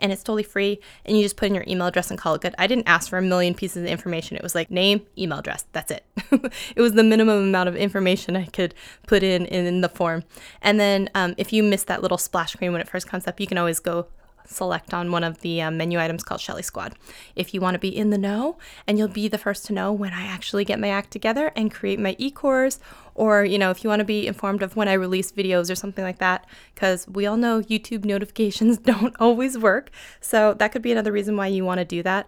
And 0.01 0.11
it's 0.13 0.23
totally 0.23 0.43
free. 0.43 0.81
And 1.05 1.17
you 1.17 1.23
just 1.23 1.37
put 1.37 1.47
in 1.47 1.55
your 1.55 1.65
email 1.69 1.87
address 1.87 2.11
and 2.11 2.19
call 2.19 2.35
it 2.35 2.41
good. 2.41 2.55
I 2.59 2.67
didn't 2.67 2.89
ask 2.89 3.09
for 3.09 3.19
a 3.19 3.23
million 3.23 3.55
pieces 3.55 3.83
of 3.83 3.87
information. 3.87 4.37
It 4.37 4.43
was 4.43 4.55
like 4.55 4.71
name, 4.71 5.03
email 5.17 5.39
address. 5.39 5.65
That's 5.73 5.91
it. 5.91 6.05
it 6.77 6.81
was 6.81 6.95
the 6.95 7.05
minimum 7.05 7.39
amount 7.39 7.69
of 7.69 7.77
information 7.77 8.37
I 8.37 8.47
could 8.47 8.75
put 9.07 9.23
in 9.23 9.47
in 9.47 9.81
the 9.81 9.89
form. 9.89 10.25
And 10.61 10.81
then 10.81 11.09
um, 11.15 11.35
if 11.39 11.53
you 11.53 11.63
miss 11.63 11.85
that 11.85 12.03
little 12.03 12.19
splash 12.19 12.53
screen 12.53 12.73
when 12.73 12.81
it 12.81 12.89
first 12.89 13.07
comes 13.07 13.27
up, 13.27 13.39
you 13.39 13.47
can 13.47 13.59
always 13.59 13.79
go 13.79 14.07
select 14.47 14.93
on 14.93 15.11
one 15.11 15.25
of 15.25 15.41
the 15.41 15.61
um, 15.63 15.77
menu 15.77 15.99
items 15.99 16.23
called 16.23 16.41
Shelly 16.41 16.63
Squad. 16.63 16.95
If 17.35 17.55
you 17.55 17.61
want 17.61 17.75
to 17.75 17.79
be 17.79 17.95
in 17.95 18.11
the 18.11 18.19
know 18.19 18.57
and 18.87 18.99
you'll 18.99 19.09
be 19.09 19.29
the 19.29 19.39
first 19.39 19.67
to 19.67 19.73
know 19.73 19.93
when 19.93 20.13
I 20.13 20.27
actually 20.27 20.65
get 20.65 20.81
my 20.81 20.89
act 20.89 21.11
together 21.11 21.53
and 21.57 21.73
create 21.73 21.99
my 21.99 22.17
e-course 22.19 22.79
or 23.15 23.45
you 23.45 23.59
know 23.59 23.71
if 23.71 23.85
you 23.85 23.91
want 23.91 24.01
to 24.01 24.05
be 24.05 24.27
informed 24.27 24.63
of 24.63 24.77
when 24.77 24.89
I 24.89 24.95
release 24.95 25.33
videos 25.33 25.71
or 25.71 25.75
something 25.75 26.05
like 26.05 26.19
that 26.19 26.47
cuz 26.75 27.07
we 27.09 27.27
all 27.27 27.37
know 27.37 27.63
YouTube 27.63 28.05
notifications 28.05 28.79
don't 28.93 29.15
always 29.19 29.59
work. 29.59 29.91
So 30.21 30.55
that 30.55 30.73
could 30.73 30.83
be 30.83 30.93
another 30.93 31.13
reason 31.13 31.37
why 31.37 31.47
you 31.49 31.65
want 31.65 31.79
to 31.79 31.85
do 31.85 32.03
that 32.03 32.27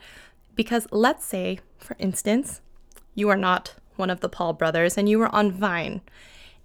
because 0.54 0.86
let's 0.90 1.24
say 1.24 1.60
for 1.78 1.96
instance 1.98 2.60
you 3.14 3.28
are 3.28 3.36
not 3.36 3.74
one 3.96 4.10
of 4.10 4.20
the 4.20 4.28
Paul 4.28 4.52
brothers 4.52 4.96
and 4.96 5.08
you 5.08 5.19
were 5.19 5.34
on 5.34 5.52
Vine 5.52 6.00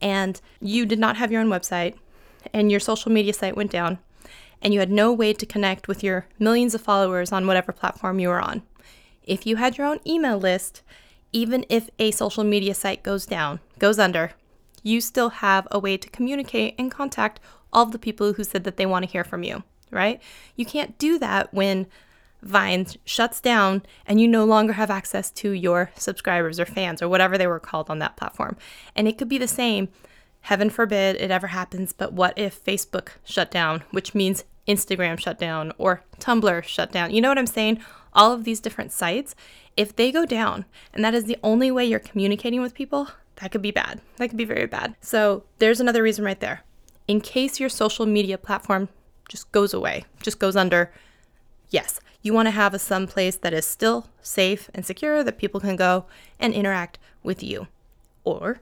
and 0.01 0.41
you 0.59 0.85
did 0.85 0.99
not 0.99 1.17
have 1.17 1.31
your 1.31 1.41
own 1.41 1.49
website 1.49 1.95
and 2.53 2.71
your 2.71 2.79
social 2.79 3.11
media 3.11 3.33
site 3.33 3.55
went 3.55 3.71
down 3.71 3.99
and 4.61 4.73
you 4.73 4.79
had 4.79 4.91
no 4.91 5.11
way 5.11 5.33
to 5.33 5.45
connect 5.45 5.87
with 5.87 6.03
your 6.03 6.27
millions 6.39 6.75
of 6.75 6.81
followers 6.81 7.31
on 7.31 7.47
whatever 7.47 7.71
platform 7.71 8.19
you 8.19 8.29
were 8.29 8.41
on. 8.41 8.61
If 9.23 9.45
you 9.45 9.55
had 9.57 9.77
your 9.77 9.87
own 9.87 9.99
email 10.05 10.37
list, 10.37 10.81
even 11.31 11.65
if 11.69 11.89
a 11.99 12.11
social 12.11 12.43
media 12.43 12.73
site 12.73 13.03
goes 13.03 13.25
down, 13.25 13.59
goes 13.79 13.99
under, 13.99 14.31
you 14.83 15.01
still 15.01 15.29
have 15.29 15.67
a 15.71 15.79
way 15.79 15.97
to 15.97 16.09
communicate 16.09 16.75
and 16.77 16.91
contact 16.91 17.39
all 17.71 17.83
of 17.83 17.91
the 17.91 17.99
people 17.99 18.33
who 18.33 18.43
said 18.43 18.63
that 18.63 18.77
they 18.77 18.85
want 18.85 19.05
to 19.05 19.11
hear 19.11 19.23
from 19.23 19.43
you, 19.43 19.63
right? 19.91 20.21
You 20.55 20.65
can't 20.65 20.97
do 20.97 21.17
that 21.19 21.53
when 21.53 21.87
Vine 22.41 22.87
shuts 23.05 23.39
down 23.39 23.83
and 24.05 24.19
you 24.19 24.27
no 24.27 24.45
longer 24.45 24.73
have 24.73 24.89
access 24.89 25.29
to 25.31 25.51
your 25.51 25.91
subscribers 25.95 26.59
or 26.59 26.65
fans 26.65 27.01
or 27.01 27.07
whatever 27.07 27.37
they 27.37 27.47
were 27.47 27.59
called 27.59 27.89
on 27.89 27.99
that 27.99 28.17
platform. 28.17 28.57
And 28.95 29.07
it 29.07 29.17
could 29.17 29.29
be 29.29 29.37
the 29.37 29.47
same. 29.47 29.89
Heaven 30.41 30.71
forbid 30.71 31.17
it 31.17 31.29
ever 31.29 31.47
happens, 31.47 31.93
but 31.93 32.13
what 32.13 32.37
if 32.37 32.63
Facebook 32.63 33.09
shut 33.23 33.51
down, 33.51 33.83
which 33.91 34.15
means 34.15 34.43
Instagram 34.67 35.19
shut 35.19 35.39
down 35.39 35.73
or 35.77 36.03
Tumblr 36.19 36.63
shut 36.63 36.91
down. 36.91 37.11
You 37.11 37.21
know 37.21 37.29
what 37.29 37.37
I'm 37.37 37.47
saying? 37.47 37.79
All 38.13 38.31
of 38.31 38.43
these 38.43 38.59
different 38.59 38.91
sites, 38.91 39.35
if 39.77 39.95
they 39.95 40.11
go 40.11 40.25
down 40.25 40.65
and 40.93 41.03
that 41.03 41.13
is 41.13 41.25
the 41.25 41.37
only 41.43 41.71
way 41.71 41.85
you're 41.85 41.99
communicating 41.99 42.61
with 42.61 42.73
people, 42.73 43.09
that 43.37 43.51
could 43.51 43.61
be 43.61 43.71
bad. 43.71 44.01
That 44.17 44.29
could 44.29 44.37
be 44.37 44.45
very 44.45 44.67
bad. 44.67 44.95
So 45.01 45.43
there's 45.59 45.79
another 45.79 46.03
reason 46.03 46.25
right 46.25 46.39
there. 46.39 46.61
In 47.07 47.21
case 47.21 47.59
your 47.59 47.69
social 47.69 48.05
media 48.05 48.37
platform 48.37 48.89
just 49.27 49.51
goes 49.51 49.73
away, 49.73 50.05
just 50.21 50.39
goes 50.39 50.55
under, 50.55 50.91
yes, 51.69 51.99
you 52.21 52.33
want 52.33 52.47
to 52.47 52.51
have 52.51 52.73
a 52.73 52.79
some 52.79 53.07
place 53.07 53.35
that 53.37 53.53
is 53.53 53.65
still 53.65 54.07
safe 54.21 54.69
and 54.73 54.85
secure 54.85 55.23
that 55.23 55.37
people 55.37 55.59
can 55.59 55.75
go 55.75 56.05
and 56.39 56.53
interact 56.53 56.99
with 57.23 57.41
you. 57.41 57.67
Or 58.23 58.61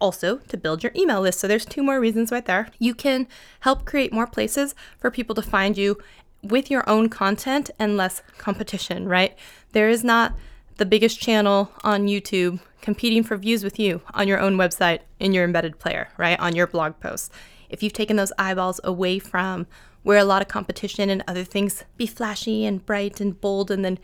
also 0.00 0.38
to 0.48 0.56
build 0.56 0.82
your 0.82 0.92
email 0.94 1.20
list. 1.20 1.40
So 1.40 1.48
there's 1.48 1.64
two 1.64 1.82
more 1.82 2.00
reasons 2.00 2.30
right 2.30 2.44
there. 2.44 2.68
You 2.78 2.94
can 2.94 3.26
help 3.60 3.84
create 3.84 4.12
more 4.12 4.26
places 4.26 4.74
for 4.98 5.10
people 5.10 5.34
to 5.34 5.42
find 5.42 5.76
you 5.76 5.98
with 6.42 6.70
your 6.70 6.88
own 6.88 7.08
content 7.08 7.70
and 7.78 7.96
less 7.96 8.22
competition, 8.38 9.08
right? 9.08 9.36
There 9.72 9.88
is 9.88 10.04
not 10.04 10.34
the 10.76 10.86
biggest 10.86 11.20
channel 11.20 11.72
on 11.82 12.06
YouTube 12.06 12.60
competing 12.80 13.24
for 13.24 13.36
views 13.36 13.64
with 13.64 13.78
you 13.78 14.00
on 14.14 14.28
your 14.28 14.38
own 14.38 14.56
website 14.56 15.00
in 15.18 15.32
your 15.32 15.44
embedded 15.44 15.78
player, 15.78 16.08
right? 16.16 16.38
On 16.38 16.54
your 16.54 16.66
blog 16.66 16.98
posts. 17.00 17.30
If 17.68 17.82
you've 17.82 17.92
taken 17.92 18.16
those 18.16 18.32
eyeballs 18.38 18.80
away 18.84 19.18
from 19.18 19.66
where 20.04 20.18
a 20.18 20.24
lot 20.24 20.40
of 20.40 20.48
competition 20.48 21.10
and 21.10 21.24
other 21.26 21.44
things 21.44 21.84
be 21.96 22.06
flashy 22.06 22.64
and 22.64 22.86
bright 22.86 23.20
and 23.20 23.38
bold 23.40 23.70
and 23.70 23.84
then 23.84 23.98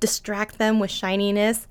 distract 0.00 0.58
them 0.58 0.80
with 0.80 0.90
shininess 0.90 1.68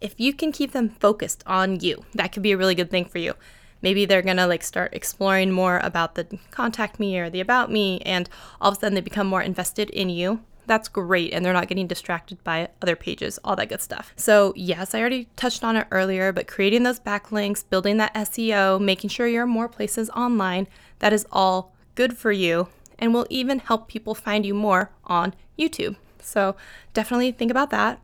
if 0.00 0.14
you 0.18 0.32
can 0.32 0.52
keep 0.52 0.72
them 0.72 0.88
focused 0.88 1.42
on 1.46 1.80
you, 1.80 2.04
that 2.14 2.32
could 2.32 2.42
be 2.42 2.52
a 2.52 2.56
really 2.56 2.74
good 2.74 2.90
thing 2.90 3.04
for 3.04 3.18
you. 3.18 3.34
Maybe 3.82 4.04
they're 4.04 4.22
gonna 4.22 4.46
like 4.46 4.62
start 4.62 4.94
exploring 4.94 5.50
more 5.50 5.78
about 5.78 6.14
the 6.14 6.38
contact 6.50 6.98
me 6.98 7.18
or 7.18 7.30
the 7.30 7.40
about 7.40 7.70
me, 7.70 8.00
and 8.00 8.28
all 8.60 8.70
of 8.70 8.76
a 8.76 8.80
sudden 8.80 8.94
they 8.94 9.00
become 9.00 9.26
more 9.26 9.42
invested 9.42 9.90
in 9.90 10.08
you. 10.08 10.40
That's 10.66 10.88
great, 10.88 11.32
and 11.32 11.44
they're 11.44 11.52
not 11.52 11.68
getting 11.68 11.86
distracted 11.86 12.42
by 12.42 12.68
other 12.82 12.96
pages, 12.96 13.38
all 13.44 13.54
that 13.56 13.68
good 13.68 13.80
stuff. 13.80 14.12
So, 14.16 14.52
yes, 14.56 14.94
I 14.94 15.00
already 15.00 15.28
touched 15.36 15.62
on 15.62 15.76
it 15.76 15.86
earlier, 15.92 16.32
but 16.32 16.48
creating 16.48 16.82
those 16.82 16.98
backlinks, 16.98 17.62
building 17.68 17.98
that 17.98 18.14
SEO, 18.14 18.80
making 18.80 19.10
sure 19.10 19.28
you're 19.28 19.46
more 19.46 19.68
places 19.68 20.10
online, 20.10 20.66
that 20.98 21.12
is 21.12 21.26
all 21.30 21.72
good 21.94 22.18
for 22.18 22.32
you 22.32 22.68
and 22.98 23.12
will 23.12 23.26
even 23.30 23.58
help 23.58 23.88
people 23.88 24.14
find 24.14 24.44
you 24.46 24.54
more 24.54 24.90
on 25.04 25.34
YouTube. 25.58 25.96
So 26.22 26.56
definitely 26.94 27.32
think 27.32 27.50
about 27.50 27.70
that. 27.70 28.00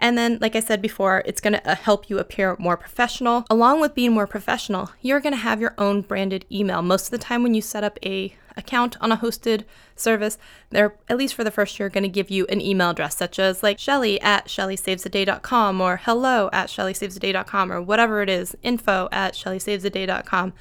And 0.00 0.18
then, 0.18 0.38
like 0.40 0.56
I 0.56 0.60
said 0.60 0.82
before, 0.82 1.22
it's 1.24 1.40
going 1.40 1.54
to 1.54 1.70
uh, 1.70 1.74
help 1.76 2.10
you 2.10 2.18
appear 2.18 2.56
more 2.58 2.76
professional. 2.76 3.44
Along 3.48 3.80
with 3.80 3.94
being 3.94 4.12
more 4.12 4.26
professional, 4.26 4.90
you're 5.00 5.20
going 5.20 5.32
to 5.32 5.40
have 5.40 5.60
your 5.60 5.74
own 5.78 6.02
branded 6.02 6.44
email. 6.50 6.82
Most 6.82 7.06
of 7.06 7.10
the 7.10 7.18
time, 7.18 7.42
when 7.42 7.54
you 7.54 7.62
set 7.62 7.84
up 7.84 7.98
a 8.04 8.34
account 8.56 8.96
on 9.00 9.12
a 9.12 9.16
hosted 9.16 9.64
service, 9.96 10.38
they're 10.70 10.94
at 11.08 11.16
least 11.16 11.34
for 11.34 11.44
the 11.44 11.50
first 11.50 11.78
year 11.78 11.88
going 11.88 12.02
to 12.02 12.08
give 12.08 12.30
you 12.30 12.46
an 12.46 12.60
email 12.60 12.90
address, 12.90 13.16
such 13.16 13.38
as 13.38 13.62
like 13.62 13.78
Shelly 13.78 14.20
at 14.20 14.46
ShellySavesAday.com 14.46 15.80
or 15.80 15.96
hello 15.98 16.50
at 16.52 16.68
ShellySavesAday.com 16.68 17.72
or 17.72 17.82
whatever 17.82 18.22
it 18.22 18.28
is, 18.28 18.56
info 18.62 19.08
at 19.10 19.34
ShellySavesAday.com, 19.34 20.52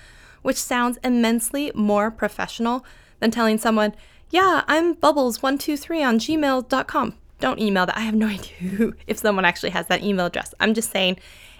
which 0.41 0.57
sounds 0.57 0.97
immensely 1.03 1.71
more 1.75 2.09
professional 2.11 2.85
than 3.19 3.31
telling 3.31 3.57
someone, 3.57 3.95
yeah, 4.33 4.63
I'm 4.67 4.95
bubbles123 4.95 6.05
on 6.05 6.17
gmail.com. 6.17 7.15
don't 7.39 7.59
email 7.59 7.85
that. 7.85 7.95
I 7.95 8.01
have 8.01 8.15
no 8.15 8.27
idea 8.39 8.93
if 9.05 9.19
someone 9.19 9.45
actually 9.45 9.69
has 9.69 9.85
that 9.87 10.03
email 10.03 10.25
address. 10.25 10.55
I'm 10.59 10.73
just 10.73 10.89
saying 10.89 11.19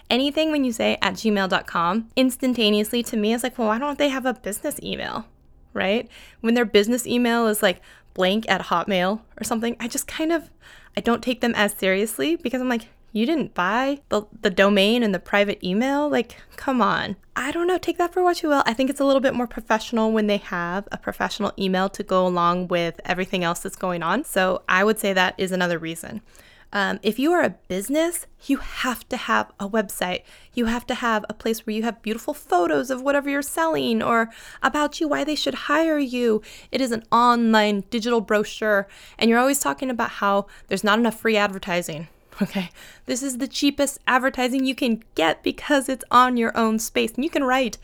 anything 0.10 0.51
when 0.51 0.63
you 0.63 0.74
say 0.74 0.98
at 1.03 1.13
gmail.com 1.13 2.10
instantaneously 2.15 3.03
to 3.03 3.15
me 3.15 3.34
is 3.34 3.44
like, 3.44 3.60
well, 3.60 3.68
why 3.68 3.77
don't 3.77 4.00
they 4.00 4.10
have 4.10 4.25
a 4.25 4.34
business 4.34 4.80
email? 4.82 5.27
Right? 5.74 6.10
When 6.42 6.56
their 6.56 6.65
business 6.65 7.06
email 7.06 7.46
is 7.46 7.62
like 7.62 7.80
blank 8.15 8.50
at 8.50 8.62
Hotmail 8.62 9.22
or 9.39 9.44
something, 9.44 9.77
I 9.80 9.88
just 9.88 10.08
kind 10.08 10.32
of 10.32 10.50
I 10.98 11.01
don't 11.01 11.22
take 11.22 11.42
them 11.42 11.53
as 11.56 11.74
seriously 11.74 12.38
because 12.38 12.60
I'm 12.60 12.70
like, 12.70 12.88
you 13.13 13.25
didn't 13.25 13.53
buy 13.53 14.01
the, 14.10 14.24
the 14.41 14.50
domain 14.50 15.03
and 15.03 15.13
the 15.13 15.20
private 15.20 15.63
email? 15.63 16.10
Like, 16.10 16.36
come 16.58 16.82
on. 16.82 17.15
I 17.36 17.51
don't 17.51 17.67
know. 17.67 17.77
Take 17.77 17.98
that 18.00 18.12
for 18.12 18.24
what 18.24 18.43
you 18.43 18.50
will. 18.50 18.63
I 18.65 18.74
think 18.74 18.89
it's 18.89 19.00
a 19.00 19.05
little 19.05 19.22
bit 19.22 19.36
more 19.36 19.48
professional 19.48 20.12
when 20.12 20.27
they 20.27 20.38
have 20.38 20.88
a 20.91 20.98
professional 20.98 21.53
email 21.58 21.89
to 21.89 22.03
go 22.03 22.27
along 22.27 22.67
with 22.67 23.00
everything 23.05 23.43
else 23.43 23.60
that's 23.60 23.75
going 23.75 24.03
on. 24.03 24.24
So 24.25 24.63
I 24.67 24.84
would 24.84 25.00
say 25.00 25.13
that 25.13 25.36
is 25.38 25.51
another 25.51 25.77
reason. 25.79 26.22
Um, 26.75 27.00
if 27.03 27.20
you 27.20 27.32
are 27.34 27.43
a 27.43 27.55
business, 27.67 28.25
you 28.48 28.58
have 28.58 29.08
to 29.10 29.17
have 29.17 29.51
a 29.60 29.70
website. 29.70 30.24
You 30.55 30.65
have 30.65 30.88
to 30.88 30.96
have 30.96 31.24
a 31.29 31.34
place 31.34 31.67
where 31.67 31.75
you 31.75 31.84
have 31.84 32.01
beautiful 32.01 32.34
photos 32.34 32.89
of 32.89 33.03
whatever 33.03 33.29
you're 33.29 33.43
selling 33.43 34.01
or 34.01 34.32
about 34.63 35.00
you, 35.00 35.08
why 35.08 35.24
they 35.24 35.36
should 35.36 35.53
hire 35.53 36.00
you. 36.00 36.41
It 36.72 36.82
is 36.82 36.91
an 36.91 37.03
online 37.12 37.84
digital 37.91 38.22
brochure. 38.22 38.88
And 39.20 39.29
you're 39.29 39.38
always 39.38 39.60
talking 39.60 39.91
about 39.91 40.10
how 40.10 40.48
there's 40.67 40.84
not 40.84 40.98
enough 40.98 41.20
free 41.20 41.38
advertising. 41.38 42.08
Okay, 42.42 42.70
this 43.06 43.22
is 43.22 43.38
the 43.38 43.48
cheapest 43.48 44.00
advertising 44.08 44.66
you 44.66 44.75
can 44.75 45.04
get 45.16 45.44
because 45.44 45.88
it's 45.88 46.06
on 46.10 46.38
your 46.38 46.56
own 46.58 46.80
space. 46.80 47.13
And 47.13 47.24
you 47.24 47.30
can 47.30 47.44
write 47.44 47.78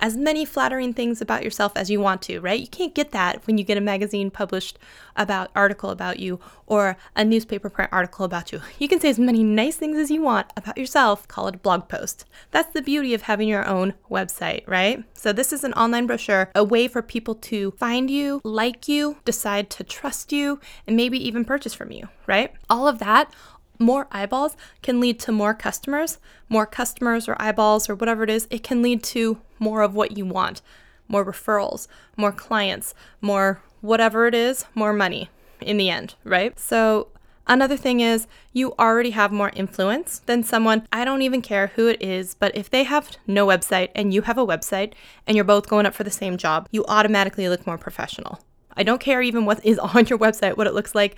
as 0.00 0.16
many 0.16 0.44
flattering 0.44 0.92
things 0.92 1.20
about 1.20 1.42
yourself 1.42 1.72
as 1.76 1.90
you 1.90 2.00
want 2.00 2.22
to, 2.22 2.40
right? 2.40 2.60
You 2.60 2.66
can't 2.66 2.94
get 2.94 3.12
that 3.12 3.46
when 3.46 3.58
you 3.58 3.64
get 3.64 3.78
a 3.78 3.80
magazine 3.80 4.30
published 4.30 4.78
about 5.16 5.50
article 5.54 5.90
about 5.90 6.18
you 6.18 6.40
or 6.66 6.96
a 7.14 7.24
newspaper 7.24 7.70
print 7.70 7.90
article 7.92 8.24
about 8.24 8.52
you. 8.52 8.60
You 8.78 8.88
can 8.88 9.00
say 9.00 9.08
as 9.08 9.18
many 9.18 9.42
nice 9.42 9.76
things 9.76 9.96
as 9.96 10.10
you 10.10 10.22
want 10.22 10.48
about 10.56 10.76
yourself, 10.76 11.28
call 11.28 11.48
it 11.48 11.54
a 11.54 11.58
blog 11.58 11.88
post. 11.88 12.24
That's 12.50 12.72
the 12.72 12.82
beauty 12.82 13.14
of 13.14 13.22
having 13.22 13.48
your 13.48 13.66
own 13.66 13.94
website, 14.10 14.66
right? 14.66 15.04
So 15.14 15.32
this 15.32 15.52
is 15.52 15.64
an 15.64 15.72
online 15.74 16.06
brochure, 16.06 16.50
a 16.54 16.64
way 16.64 16.88
for 16.88 17.00
people 17.02 17.36
to 17.36 17.70
find 17.72 18.10
you, 18.10 18.40
like 18.44 18.88
you, 18.88 19.18
decide 19.24 19.70
to 19.70 19.84
trust 19.84 20.32
you, 20.32 20.60
and 20.86 20.96
maybe 20.96 21.24
even 21.26 21.44
purchase 21.44 21.74
from 21.74 21.92
you, 21.92 22.08
right? 22.26 22.52
All 22.68 22.88
of 22.88 22.98
that 22.98 23.32
more 23.78 24.06
eyeballs 24.12 24.56
can 24.82 25.00
lead 25.00 25.18
to 25.20 25.32
more 25.32 25.54
customers, 25.54 26.18
more 26.48 26.66
customers 26.66 27.28
or 27.28 27.36
eyeballs 27.40 27.88
or 27.88 27.94
whatever 27.94 28.22
it 28.22 28.30
is, 28.30 28.46
it 28.50 28.62
can 28.62 28.82
lead 28.82 29.02
to 29.02 29.38
more 29.58 29.82
of 29.82 29.94
what 29.94 30.16
you 30.16 30.24
want 30.24 30.62
more 31.08 31.24
referrals, 31.24 31.86
more 32.16 32.32
clients, 32.32 32.94
more 33.20 33.60
whatever 33.80 34.26
it 34.26 34.34
is, 34.34 34.64
more 34.74 34.92
money 34.92 35.28
in 35.60 35.76
the 35.76 35.90
end, 35.90 36.14
right? 36.24 36.58
So, 36.58 37.08
another 37.46 37.76
thing 37.76 38.00
is 38.00 38.26
you 38.52 38.72
already 38.78 39.10
have 39.10 39.30
more 39.30 39.50
influence 39.54 40.20
than 40.26 40.42
someone, 40.42 40.86
I 40.92 41.04
don't 41.04 41.22
even 41.22 41.42
care 41.42 41.68
who 41.68 41.86
it 41.88 42.00
is, 42.00 42.34
but 42.34 42.56
if 42.56 42.70
they 42.70 42.84
have 42.84 43.16
no 43.26 43.46
website 43.46 43.90
and 43.94 44.14
you 44.14 44.22
have 44.22 44.38
a 44.38 44.46
website 44.46 44.92
and 45.26 45.36
you're 45.36 45.44
both 45.44 45.68
going 45.68 45.86
up 45.86 45.94
for 45.94 46.04
the 46.04 46.10
same 46.10 46.36
job, 46.36 46.68
you 46.70 46.84
automatically 46.86 47.48
look 47.48 47.66
more 47.66 47.78
professional. 47.78 48.40
I 48.76 48.82
don't 48.82 49.00
care 49.00 49.22
even 49.22 49.44
what 49.44 49.64
is 49.64 49.78
on 49.94 50.06
your 50.06 50.18
website, 50.18 50.56
what 50.56 50.66
it 50.66 50.74
looks 50.74 50.94
like. 50.94 51.16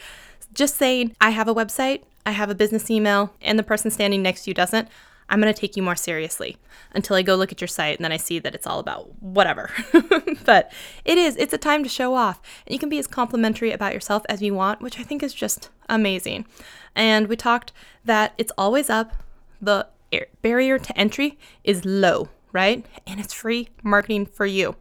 Just 0.53 0.77
saying, 0.77 1.15
I 1.21 1.31
have 1.31 1.49
a 1.49 1.55
website, 1.55 2.03
I 2.27 2.33
have 2.33 2.51
a 2.51 2.55
business 2.55 2.91
email, 2.91 3.33
and 3.41 3.59
the 3.59 3.63
person 3.63 3.91
standing 3.91 4.23
next 4.23 4.45
to 4.45 4.51
you 4.51 4.55
doesn't, 4.55 4.89
I'm 5.29 5.41
going 5.41 5.53
to 5.53 5.59
take 5.61 5.77
you 5.77 5.83
more 5.83 5.97
seriously 5.97 6.57
until 6.93 7.17
I 7.17 7.23
go 7.23 7.35
look 7.35 7.53
at 7.53 7.61
your 7.61 7.69
site 7.69 7.97
and 7.99 8.05
then 8.05 8.13
I 8.13 8.17
see 8.17 8.39
that 8.39 8.55
it's 8.55 8.67
all 8.67 8.79
about 8.79 9.21
whatever. 9.21 9.71
but 10.45 10.73
it 11.05 11.19
is, 11.19 11.37
it's 11.37 11.53
a 11.53 11.59
time 11.59 11.83
to 11.83 11.89
show 11.89 12.15
off. 12.15 12.41
And 12.67 12.73
you 12.73 12.79
can 12.79 12.89
be 12.89 12.99
as 12.99 13.07
complimentary 13.07 13.73
about 13.73 13.95
yourself 13.95 14.25
as 14.29 14.43
you 14.43 14.55
want, 14.55 14.81
which 14.81 15.01
I 15.01 15.03
think 15.03 15.23
is 15.23 15.35
just 15.35 15.71
amazing. 15.89 16.47
And 16.95 17.27
we 17.27 17.37
talked 17.37 17.73
that 18.05 18.35
it's 18.39 18.53
always 18.57 18.89
up, 18.89 19.15
the 19.61 19.89
barrier 20.43 20.79
to 20.79 20.99
entry 20.99 21.39
is 21.65 21.85
low. 21.85 22.29
Right? 22.53 22.87
And 23.07 23.21
it's 23.21 23.35
free 23.35 23.69
marketing 23.83 24.25
for 24.25 24.47
you. 24.47 24.77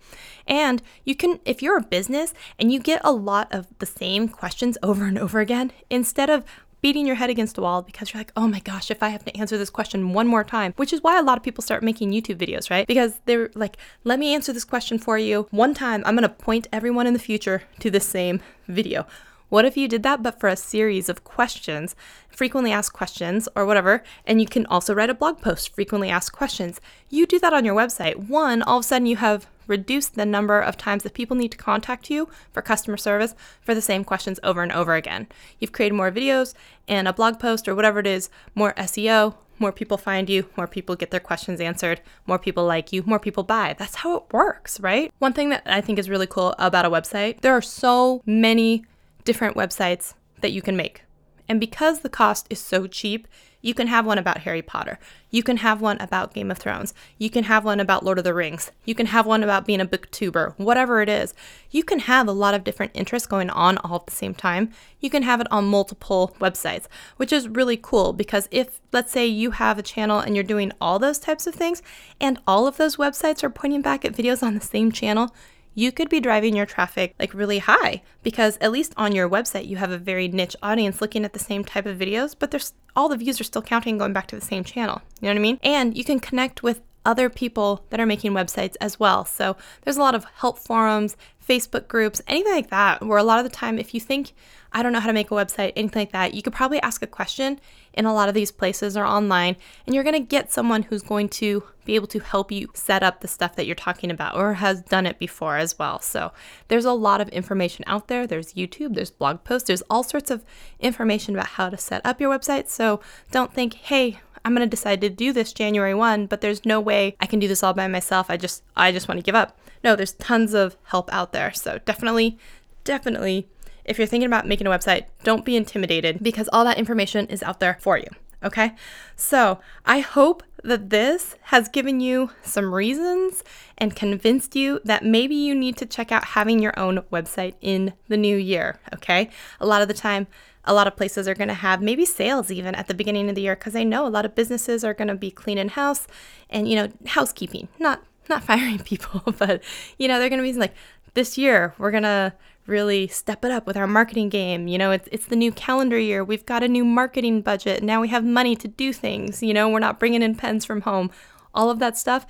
And 0.47 0.81
you 1.03 1.13
can, 1.13 1.41
if 1.43 1.61
you're 1.61 1.77
a 1.77 1.83
business 1.83 2.33
and 2.57 2.71
you 2.71 2.79
get 2.79 3.01
a 3.03 3.11
lot 3.11 3.53
of 3.53 3.67
the 3.79 3.85
same 3.85 4.29
questions 4.29 4.77
over 4.81 5.03
and 5.03 5.17
over 5.17 5.41
again, 5.41 5.73
instead 5.89 6.29
of 6.29 6.45
beating 6.85 7.07
your 7.07 7.15
head 7.15 7.31
against 7.31 7.57
a 7.57 7.61
wall 7.61 7.81
because 7.81 8.13
you're 8.13 8.19
like, 8.19 8.31
oh 8.37 8.47
my 8.47 8.59
gosh, 8.59 8.91
if 8.91 9.01
I 9.01 9.09
have 9.09 9.25
to 9.25 9.35
answer 9.35 9.57
this 9.57 9.71
question 9.71 10.13
one 10.13 10.27
more 10.27 10.43
time, 10.43 10.71
which 10.75 10.93
is 10.93 11.01
why 11.01 11.17
a 11.17 11.23
lot 11.23 11.35
of 11.35 11.43
people 11.43 11.63
start 11.63 11.81
making 11.81 12.11
YouTube 12.11 12.37
videos, 12.37 12.69
right? 12.69 12.85
Because 12.85 13.19
they're 13.25 13.49
like, 13.55 13.77
let 14.03 14.19
me 14.19 14.35
answer 14.35 14.53
this 14.53 14.63
question 14.63 14.99
for 14.99 15.17
you 15.17 15.47
one 15.49 15.73
time. 15.73 16.03
I'm 16.05 16.15
going 16.15 16.29
to 16.29 16.29
point 16.29 16.67
everyone 16.71 17.07
in 17.07 17.13
the 17.13 17.19
future 17.19 17.63
to 17.79 17.89
the 17.89 17.99
same 17.99 18.39
video. 18.67 19.07
What 19.55 19.63
if 19.63 19.77
you 19.77 19.87
did 19.87 20.03
that, 20.03 20.21
but 20.21 20.37
for 20.37 20.49
a 20.49 20.57
series 20.57 21.07
of 21.07 21.23
questions, 21.23 21.95
frequently 22.27 22.73
asked 22.73 22.91
questions 22.91 23.47
or 23.55 23.65
whatever, 23.65 24.03
and 24.27 24.41
you 24.41 24.47
can 24.47 24.65
also 24.65 24.93
write 24.93 25.09
a 25.09 25.13
blog 25.13 25.39
post, 25.39 25.73
frequently 25.73 26.09
asked 26.09 26.33
questions? 26.33 26.81
You 27.09 27.25
do 27.25 27.39
that 27.39 27.53
on 27.53 27.63
your 27.63 27.73
website. 27.73 28.27
One, 28.27 28.61
all 28.61 28.79
of 28.79 28.83
a 28.83 28.83
sudden 28.85 29.05
you 29.05 29.15
have 29.15 29.47
reduced 29.65 30.15
the 30.15 30.25
number 30.25 30.59
of 30.59 30.75
times 30.75 31.03
that 31.03 31.13
people 31.13 31.37
need 31.37 31.53
to 31.53 31.57
contact 31.57 32.09
you 32.09 32.27
for 32.51 32.61
customer 32.61 32.97
service 32.97 33.33
for 33.61 33.73
the 33.73 33.81
same 33.81 34.03
questions 34.03 34.41
over 34.43 34.61
and 34.61 34.73
over 34.73 34.93
again. 34.93 35.25
You've 35.57 35.71
created 35.71 35.95
more 35.95 36.11
videos 36.11 36.53
and 36.89 37.07
a 37.07 37.13
blog 37.13 37.39
post 37.39 37.69
or 37.69 37.75
whatever 37.75 38.01
it 38.01 38.07
is, 38.07 38.29
more 38.55 38.73
SEO, 38.73 39.35
more 39.57 39.71
people 39.71 39.97
find 39.97 40.29
you, 40.29 40.49
more 40.57 40.67
people 40.67 40.97
get 40.97 41.11
their 41.11 41.21
questions 41.21 41.61
answered, 41.61 42.01
more 42.27 42.39
people 42.39 42.65
like 42.65 42.91
you, 42.91 43.03
more 43.05 43.19
people 43.19 43.43
buy. 43.43 43.73
That's 43.79 43.95
how 43.95 44.17
it 44.17 44.33
works, 44.33 44.81
right? 44.81 45.13
One 45.19 45.31
thing 45.31 45.47
that 45.47 45.63
I 45.65 45.79
think 45.79 45.97
is 45.97 46.09
really 46.09 46.27
cool 46.27 46.55
about 46.59 46.83
a 46.83 46.89
website, 46.89 47.39
there 47.39 47.53
are 47.53 47.61
so 47.61 48.21
many 48.25 48.83
different 49.25 49.57
websites 49.57 50.13
that 50.41 50.51
you 50.51 50.61
can 50.61 50.77
make. 50.77 51.03
And 51.47 51.59
because 51.59 51.99
the 51.99 52.09
cost 52.09 52.47
is 52.49 52.59
so 52.59 52.87
cheap, 52.87 53.27
you 53.61 53.73
can 53.73 53.87
have 53.87 54.05
one 54.05 54.19
about 54.19 54.39
Harry 54.39 54.61
Potter. 54.61 54.99
You 55.31 55.41
can 55.41 55.57
have 55.57 55.81
one 55.81 55.99
about 55.99 56.35
Game 56.35 56.51
of 56.51 56.59
Thrones. 56.59 56.93
You 57.17 57.31
can 57.31 57.45
have 57.45 57.65
one 57.65 57.79
about 57.79 58.05
Lord 58.05 58.19
of 58.19 58.23
the 58.23 58.33
Rings. 58.33 58.71
You 58.83 58.93
can 58.93 59.07
have 59.07 59.25
one 59.25 59.41
about 59.41 59.65
being 59.65 59.81
a 59.81 59.87
booktuber, 59.87 60.53
whatever 60.59 61.01
it 61.01 61.09
is. 61.09 61.33
You 61.71 61.83
can 61.83 61.99
have 61.99 62.27
a 62.27 62.31
lot 62.31 62.53
of 62.53 62.63
different 62.63 62.91
interests 62.93 63.27
going 63.27 63.49
on 63.49 63.79
all 63.79 63.95
at 63.95 64.05
the 64.05 64.11
same 64.11 64.35
time. 64.35 64.69
You 64.99 65.09
can 65.09 65.23
have 65.23 65.41
it 65.41 65.51
on 65.51 65.65
multiple 65.65 66.35
websites, 66.39 66.85
which 67.17 67.33
is 67.33 67.47
really 67.47 67.77
cool 67.77 68.13
because 68.13 68.47
if, 68.51 68.79
let's 68.91 69.11
say, 69.11 69.25
you 69.25 69.51
have 69.51 69.79
a 69.79 69.83
channel 69.83 70.19
and 70.19 70.35
you're 70.35 70.43
doing 70.43 70.71
all 70.79 70.99
those 70.99 71.17
types 71.17 71.47
of 71.47 71.55
things, 71.55 71.81
and 72.21 72.39
all 72.45 72.67
of 72.67 72.77
those 72.77 72.97
websites 72.97 73.43
are 73.43 73.49
pointing 73.49 73.81
back 73.81 74.05
at 74.05 74.13
videos 74.13 74.43
on 74.43 74.53
the 74.53 74.61
same 74.61 74.91
channel, 74.91 75.33
you 75.75 75.91
could 75.91 76.09
be 76.09 76.19
driving 76.19 76.55
your 76.55 76.65
traffic 76.65 77.13
like 77.19 77.33
really 77.33 77.59
high 77.59 78.01
because 78.23 78.57
at 78.61 78.71
least 78.71 78.93
on 78.97 79.13
your 79.13 79.29
website 79.29 79.67
you 79.67 79.75
have 79.77 79.91
a 79.91 79.97
very 79.97 80.27
niche 80.27 80.55
audience 80.63 81.01
looking 81.01 81.23
at 81.25 81.33
the 81.33 81.39
same 81.39 81.63
type 81.63 81.85
of 81.85 81.97
videos, 81.97 82.33
but 82.37 82.49
there's 82.49 82.73
all 82.95 83.09
the 83.09 83.17
views 83.17 83.39
are 83.39 83.43
still 83.43 83.61
counting 83.61 83.97
going 83.97 84.13
back 84.13 84.27
to 84.27 84.35
the 84.35 84.41
same 84.41 84.63
channel. 84.63 85.01
You 85.21 85.27
know 85.27 85.33
what 85.33 85.39
I 85.39 85.41
mean? 85.41 85.59
And 85.61 85.95
you 85.95 86.03
can 86.03 86.19
connect 86.19 86.63
with 86.63 86.81
other 87.05 87.29
people 87.29 87.85
that 87.89 87.99
are 87.99 88.05
making 88.05 88.31
websites 88.31 88.75
as 88.81 88.99
well. 88.99 89.25
So 89.25 89.55
there's 89.81 89.97
a 89.97 90.01
lot 90.01 90.15
of 90.15 90.25
help 90.37 90.57
forums, 90.57 91.15
Facebook 91.47 91.87
groups, 91.87 92.21
anything 92.27 92.53
like 92.53 92.69
that, 92.71 93.05
where 93.05 93.19
a 93.19 93.23
lot 93.23 93.37
of 93.37 93.43
the 93.43 93.55
time, 93.55 93.77
if 93.77 93.93
you 93.93 93.99
think, 93.99 94.33
I 94.73 94.81
don't 94.81 94.91
know 94.91 94.99
how 94.99 95.07
to 95.07 95.13
make 95.13 95.29
a 95.29 95.35
website, 95.35 95.73
anything 95.75 96.01
like 96.01 96.11
that, 96.13 96.33
you 96.33 96.41
could 96.41 96.53
probably 96.53 96.81
ask 96.81 97.03
a 97.03 97.07
question 97.07 97.59
in 97.95 98.05
a 98.05 98.13
lot 98.13 98.29
of 98.29 98.35
these 98.35 98.51
places 98.51 98.95
or 98.95 99.05
online, 99.05 99.55
and 99.85 99.95
you're 99.95 100.03
going 100.03 100.13
to 100.13 100.19
get 100.19 100.51
someone 100.51 100.83
who's 100.83 101.01
going 101.01 101.29
to 101.29 101.63
be 101.85 101.95
able 101.95 102.07
to 102.07 102.19
help 102.19 102.51
you 102.51 102.67
set 102.73 103.03
up 103.03 103.21
the 103.21 103.27
stuff 103.27 103.55
that 103.55 103.65
you're 103.65 103.75
talking 103.75 104.11
about 104.11 104.35
or 104.35 104.55
has 104.55 104.81
done 104.81 105.05
it 105.05 105.19
before 105.19 105.57
as 105.57 105.77
well. 105.77 105.99
So 105.99 106.31
there's 106.67 106.85
a 106.85 106.93
lot 106.93 107.21
of 107.21 107.29
information 107.29 107.85
out 107.87 108.07
there. 108.07 108.27
There's 108.27 108.53
YouTube, 108.53 108.95
there's 108.95 109.11
blog 109.11 109.43
posts, 109.43 109.67
there's 109.67 109.83
all 109.89 110.03
sorts 110.03 110.31
of 110.31 110.43
information 110.79 111.35
about 111.35 111.47
how 111.47 111.69
to 111.69 111.77
set 111.77 112.05
up 112.05 112.19
your 112.19 112.37
website. 112.37 112.69
So 112.69 113.01
don't 113.31 113.53
think, 113.53 113.75
hey, 113.75 114.19
I'm 114.43 114.53
going 114.53 114.67
to 114.67 114.69
decide 114.69 115.01
to 115.01 115.09
do 115.09 115.33
this 115.33 115.53
January 115.53 115.95
1, 115.95 116.27
but 116.27 116.41
there's 116.41 116.65
no 116.65 116.79
way 116.79 117.15
I 117.19 117.25
can 117.25 117.39
do 117.39 117.47
this 117.47 117.63
all 117.63 117.73
by 117.73 117.87
myself. 117.87 118.27
I 118.29 118.37
just 118.37 118.63
I 118.75 118.91
just 118.91 119.07
want 119.07 119.19
to 119.19 119.23
give 119.23 119.35
up. 119.35 119.57
No, 119.83 119.95
there's 119.95 120.13
tons 120.13 120.53
of 120.53 120.77
help 120.83 121.11
out 121.11 121.33
there. 121.33 121.51
So 121.53 121.79
definitely 121.85 122.37
definitely 122.83 123.47
if 123.85 123.97
you're 123.97 124.07
thinking 124.07 124.27
about 124.27 124.47
making 124.47 124.67
a 124.67 124.69
website, 124.69 125.05
don't 125.23 125.45
be 125.45 125.55
intimidated 125.55 126.21
because 126.21 126.49
all 126.51 126.65
that 126.65 126.77
information 126.77 127.27
is 127.27 127.43
out 127.43 127.59
there 127.59 127.77
for 127.79 127.97
you. 127.97 128.07
Okay? 128.43 128.75
So, 129.15 129.59
I 129.85 129.99
hope 129.99 130.43
that 130.63 130.89
this 130.89 131.35
has 131.43 131.69
given 131.69 131.99
you 131.99 132.31
some 132.43 132.73
reasons 132.73 133.43
and 133.77 133.95
convinced 133.95 134.55
you 134.55 134.79
that 134.83 135.05
maybe 135.05 135.35
you 135.35 135.55
need 135.55 135.77
to 135.77 135.85
check 135.85 136.11
out 136.11 136.25
having 136.25 136.59
your 136.59 136.77
own 136.77 136.99
website 137.11 137.55
in 137.61 137.93
the 138.07 138.17
new 138.17 138.35
year. 138.35 138.79
Okay? 138.93 139.29
A 139.59 139.65
lot 139.65 139.81
of 139.81 139.87
the 139.87 139.93
time, 139.93 140.27
a 140.63 140.73
lot 140.73 140.87
of 140.87 140.95
places 140.95 141.27
are 141.27 141.35
going 141.35 141.47
to 141.47 141.53
have 141.53 141.81
maybe 141.81 142.05
sales 142.05 142.51
even 142.51 142.75
at 142.75 142.87
the 142.87 142.93
beginning 142.93 143.29
of 143.29 143.35
the 143.35 143.41
year 143.41 143.55
because 143.55 143.75
I 143.75 143.83
know 143.83 144.07
a 144.07 144.09
lot 144.09 144.25
of 144.25 144.35
businesses 144.35 144.83
are 144.83 144.93
going 144.93 145.07
to 145.07 145.15
be 145.15 145.31
cleaning 145.31 145.69
house 145.69 146.07
and 146.49 146.67
you 146.67 146.75
know 146.75 146.89
housekeeping, 147.05 147.67
not 147.79 148.03
not 148.29 148.43
firing 148.49 148.79
people, 148.79 149.21
but 149.37 149.61
you 149.97 150.07
know 150.07 150.19
they're 150.19 150.29
going 150.29 150.43
to 150.43 150.51
be 150.51 150.57
like 150.57 150.73
this 151.13 151.37
year 151.37 151.73
we're 151.77 151.91
going 151.91 152.03
to 152.03 152.33
really 152.67 153.07
step 153.07 153.45
it 153.45 153.51
up 153.51 153.67
with 153.67 153.77
our 153.77 153.87
marketing 153.87 154.29
game. 154.29 154.67
You 154.67 154.77
know, 154.77 154.91
it's 154.91 155.07
it's 155.11 155.25
the 155.25 155.35
new 155.35 155.51
calendar 155.51 155.99
year. 155.99 156.23
We've 156.23 156.45
got 156.45 156.63
a 156.63 156.67
new 156.67 156.85
marketing 156.85 157.41
budget. 157.41 157.83
Now 157.83 158.01
we 158.01 158.07
have 158.09 158.23
money 158.23 158.55
to 158.57 158.67
do 158.67 158.93
things. 158.93 159.43
You 159.43 159.53
know, 159.53 159.69
we're 159.69 159.79
not 159.79 159.99
bringing 159.99 160.21
in 160.21 160.35
pens 160.35 160.65
from 160.65 160.81
home. 160.81 161.11
All 161.53 161.69
of 161.69 161.79
that 161.79 161.97
stuff. 161.97 162.25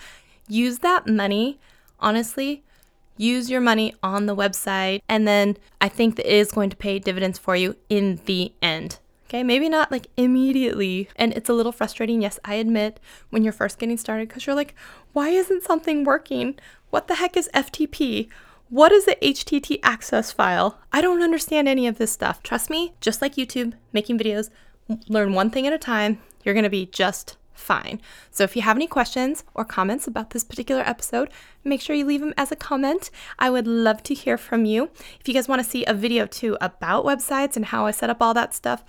Use 0.48 0.80
that 0.80 1.08
money 1.08 1.60
honestly 2.00 2.64
use 3.18 3.50
your 3.50 3.62
money 3.62 3.94
on 4.04 4.26
the 4.26 4.36
website, 4.36 5.02
and 5.08 5.28
then 5.28 5.58
I 5.80 5.90
think 5.90 6.16
that 6.18 6.32
it 6.32 6.38
is 6.38 6.52
going 6.52 6.70
to 6.70 6.76
pay 6.76 7.00
dividends 7.00 7.40
for 7.40 7.56
you 7.56 7.76
in 7.90 8.20
the 8.26 8.54
end. 8.62 9.00
Okay, 9.28 9.44
maybe 9.44 9.70
not 9.70 9.92
like 9.92 10.08
immediately. 10.18 11.10
And 11.16 11.34
it's 11.34 11.50
a 11.50 11.54
little 11.54 11.72
frustrating, 11.72 12.22
yes, 12.22 12.40
I 12.46 12.56
admit, 12.56 13.00
when 13.32 13.44
you're 13.44 13.54
first 13.54 13.80
getting 13.80 13.98
started 13.98 14.28
because 14.28 14.46
you're 14.46 14.56
like, 14.56 14.76
why 15.14 15.30
isn't 15.30 15.64
something 15.64 16.04
working? 16.04 16.60
What 16.92 17.08
the 17.08 17.16
heck 17.16 17.36
is 17.36 17.50
FTP? 17.54 18.30
What 18.70 18.92
is 18.92 19.06
the 19.06 19.16
HTTP 19.22 19.80
access 19.84 20.32
file? 20.32 20.80
I 20.92 21.00
don't 21.00 21.22
understand 21.22 21.68
any 21.68 21.86
of 21.86 22.00
this 22.00 22.12
stuff. 22.12 22.42
Trust 22.42 22.72
me, 22.72 22.94
just 23.00 23.22
like 23.22 23.36
YouTube, 23.36 23.74
making 23.94 24.18
videos, 24.18 24.50
learn 25.08 25.34
one 25.34 25.52
thing 25.52 25.68
at 25.68 25.74
a 25.74 25.78
time. 25.78 26.20
You're 26.44 26.56
to 26.56 26.70
be 26.70 26.88
just 26.88 27.38
fine. 27.54 28.02
So 28.32 28.44
if 28.44 28.56
you 28.56 28.64
have 28.64 28.76
any 28.76 28.88
questions 28.88 29.44
or 29.54 29.66
comments 29.66 30.08
about 30.08 30.32
this 30.32 30.44
particular 30.44 30.82
episode, 30.82 31.30
make 31.64 31.80
sure 31.80 31.96
you 31.96 32.06
leave 32.06 32.22
them 32.22 32.34
as 32.38 32.52
a 32.52 32.56
comment. 32.56 33.12
I 33.38 33.52
would 33.52 33.68
love 33.68 34.02
to 34.04 34.16
hear 34.16 34.38
from 34.38 34.66
you. 34.66 34.90
If 35.20 35.28
you 35.28 35.36
guys 35.36 35.48
want 35.48 35.64
to 35.64 35.70
see 35.70 35.86
a 35.86 35.94
video 35.94 36.26
too 36.26 36.58
about 36.60 37.06
websites 37.06 37.56
and 37.56 37.66
how 37.66 37.86
I 37.86 37.92
set 37.92 38.10
up 38.10 38.22
all 38.22 38.34
that 38.34 38.56
stuff, 38.56 38.84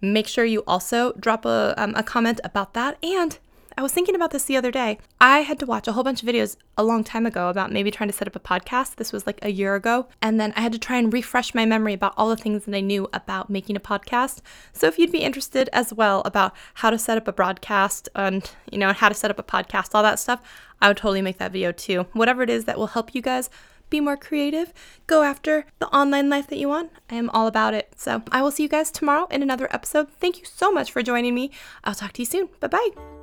make 0.00 0.26
sure 0.26 0.44
you 0.44 0.64
also 0.66 1.12
drop 1.12 1.44
a, 1.44 1.74
um, 1.76 1.94
a 1.94 2.02
comment 2.02 2.40
about 2.42 2.74
that. 2.74 2.98
And 3.02 3.38
I 3.76 3.82
was 3.82 3.92
thinking 3.92 4.14
about 4.14 4.30
this 4.30 4.44
the 4.44 4.56
other 4.56 4.70
day. 4.70 4.98
I 5.20 5.40
had 5.40 5.58
to 5.60 5.66
watch 5.66 5.88
a 5.88 5.92
whole 5.92 6.04
bunch 6.04 6.22
of 6.22 6.28
videos 6.28 6.56
a 6.76 6.84
long 6.84 7.04
time 7.04 7.26
ago 7.26 7.48
about 7.48 7.72
maybe 7.72 7.90
trying 7.90 8.08
to 8.08 8.16
set 8.16 8.28
up 8.28 8.36
a 8.36 8.40
podcast. 8.40 8.96
This 8.96 9.12
was 9.12 9.26
like 9.26 9.38
a 9.42 9.50
year 9.50 9.74
ago. 9.74 10.08
And 10.20 10.40
then 10.40 10.52
I 10.56 10.60
had 10.60 10.72
to 10.72 10.78
try 10.78 10.98
and 10.98 11.12
refresh 11.12 11.54
my 11.54 11.64
memory 11.64 11.94
about 11.94 12.14
all 12.16 12.28
the 12.28 12.36
things 12.36 12.64
that 12.64 12.74
I 12.74 12.80
knew 12.80 13.08
about 13.12 13.50
making 13.50 13.76
a 13.76 13.80
podcast. 13.80 14.40
So 14.72 14.86
if 14.86 14.98
you'd 14.98 15.12
be 15.12 15.18
interested 15.18 15.68
as 15.72 15.92
well 15.92 16.22
about 16.24 16.54
how 16.74 16.90
to 16.90 16.98
set 16.98 17.16
up 17.16 17.28
a 17.28 17.32
broadcast 17.32 18.08
and, 18.14 18.50
you 18.70 18.78
know, 18.78 18.92
how 18.92 19.08
to 19.08 19.14
set 19.14 19.30
up 19.30 19.38
a 19.38 19.42
podcast, 19.42 19.94
all 19.94 20.02
that 20.02 20.18
stuff, 20.18 20.42
I 20.80 20.88
would 20.88 20.96
totally 20.96 21.22
make 21.22 21.38
that 21.38 21.52
video 21.52 21.72
too. 21.72 22.06
Whatever 22.12 22.42
it 22.42 22.50
is 22.50 22.64
that 22.64 22.78
will 22.78 22.88
help 22.88 23.14
you 23.14 23.22
guys 23.22 23.50
be 23.90 24.00
more 24.00 24.16
creative, 24.16 24.72
go 25.06 25.22
after 25.22 25.66
the 25.80 25.88
online 25.88 26.30
life 26.30 26.46
that 26.46 26.58
you 26.58 26.68
want. 26.68 26.92
I 27.10 27.16
am 27.16 27.28
all 27.30 27.46
about 27.46 27.74
it. 27.74 27.92
So 27.96 28.22
I 28.30 28.40
will 28.40 28.52
see 28.52 28.62
you 28.62 28.68
guys 28.68 28.90
tomorrow 28.90 29.26
in 29.26 29.42
another 29.42 29.68
episode. 29.72 30.10
Thank 30.10 30.38
you 30.38 30.44
so 30.44 30.72
much 30.72 30.92
for 30.92 31.02
joining 31.02 31.34
me. 31.34 31.50
I'll 31.84 31.94
talk 31.94 32.12
to 32.14 32.22
you 32.22 32.26
soon. 32.26 32.48
Bye 32.60 32.68
bye. 32.68 33.19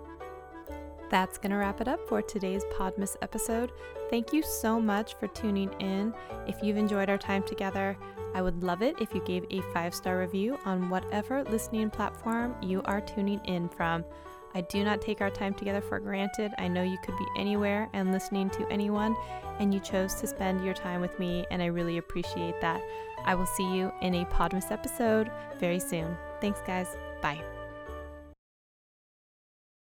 That's 1.10 1.38
going 1.38 1.52
to 1.52 1.58
wrap 1.58 1.80
it 1.80 1.88
up 1.88 2.06
for 2.08 2.22
today's 2.22 2.64
Podmas 2.66 3.16
episode. 3.22 3.72
Thank 4.10 4.34
you 4.34 4.42
so 4.44 4.80
much 4.82 5.16
for 5.16 5.28
tuning 5.28 5.72
in. 5.80 6.14
If 6.48 6.62
you've 6.62 6.78
enjoyed 6.78 7.10
our 7.10 7.18
time 7.18 7.44
together, 7.44 7.98
I 8.34 8.42
would 8.42 8.62
love 8.62 8.82
it 8.82 8.96
if 9.00 9.14
you 9.16 9.24
gave 9.24 9.46
a 9.50 9.62
five 9.74 9.96
star 9.96 10.20
review 10.20 10.60
on 10.66 10.90
whatever 10.90 11.44
listening 11.46 11.90
platform 11.90 12.56
you 12.62 12.82
are 12.86 13.02
tuning 13.02 13.40
in 13.46 13.70
from. 13.70 14.04
I 14.54 14.62
do 14.62 14.84
not 14.84 15.02
take 15.02 15.22
our 15.22 15.30
time 15.30 15.54
together 15.54 15.82
for 15.82 16.00
granted. 16.00 16.52
I 16.58 16.68
know 16.68 16.84
you 16.84 16.98
could 17.04 17.18
be 17.18 17.28
anywhere 17.38 17.90
and 17.94 18.12
listening 18.12 18.50
to 18.52 18.68
anyone, 18.70 19.16
and 19.60 19.74
you 19.74 19.80
chose 19.80 20.16
to 20.16 20.28
spend 20.28 20.64
your 20.64 20.74
time 20.74 21.00
with 21.00 21.18
me, 21.20 21.46
and 21.52 21.62
I 21.62 21.68
really 21.68 21.98
appreciate 21.98 22.60
that. 22.62 22.82
I 23.24 23.36
will 23.36 23.46
see 23.46 23.76
you 23.76 23.92
in 24.02 24.16
a 24.16 24.26
Podmas 24.26 24.72
episode 24.72 25.30
very 25.60 25.80
soon. 25.80 26.18
Thanks, 26.42 26.62
guys. 26.66 26.88
Bye. 27.22 27.57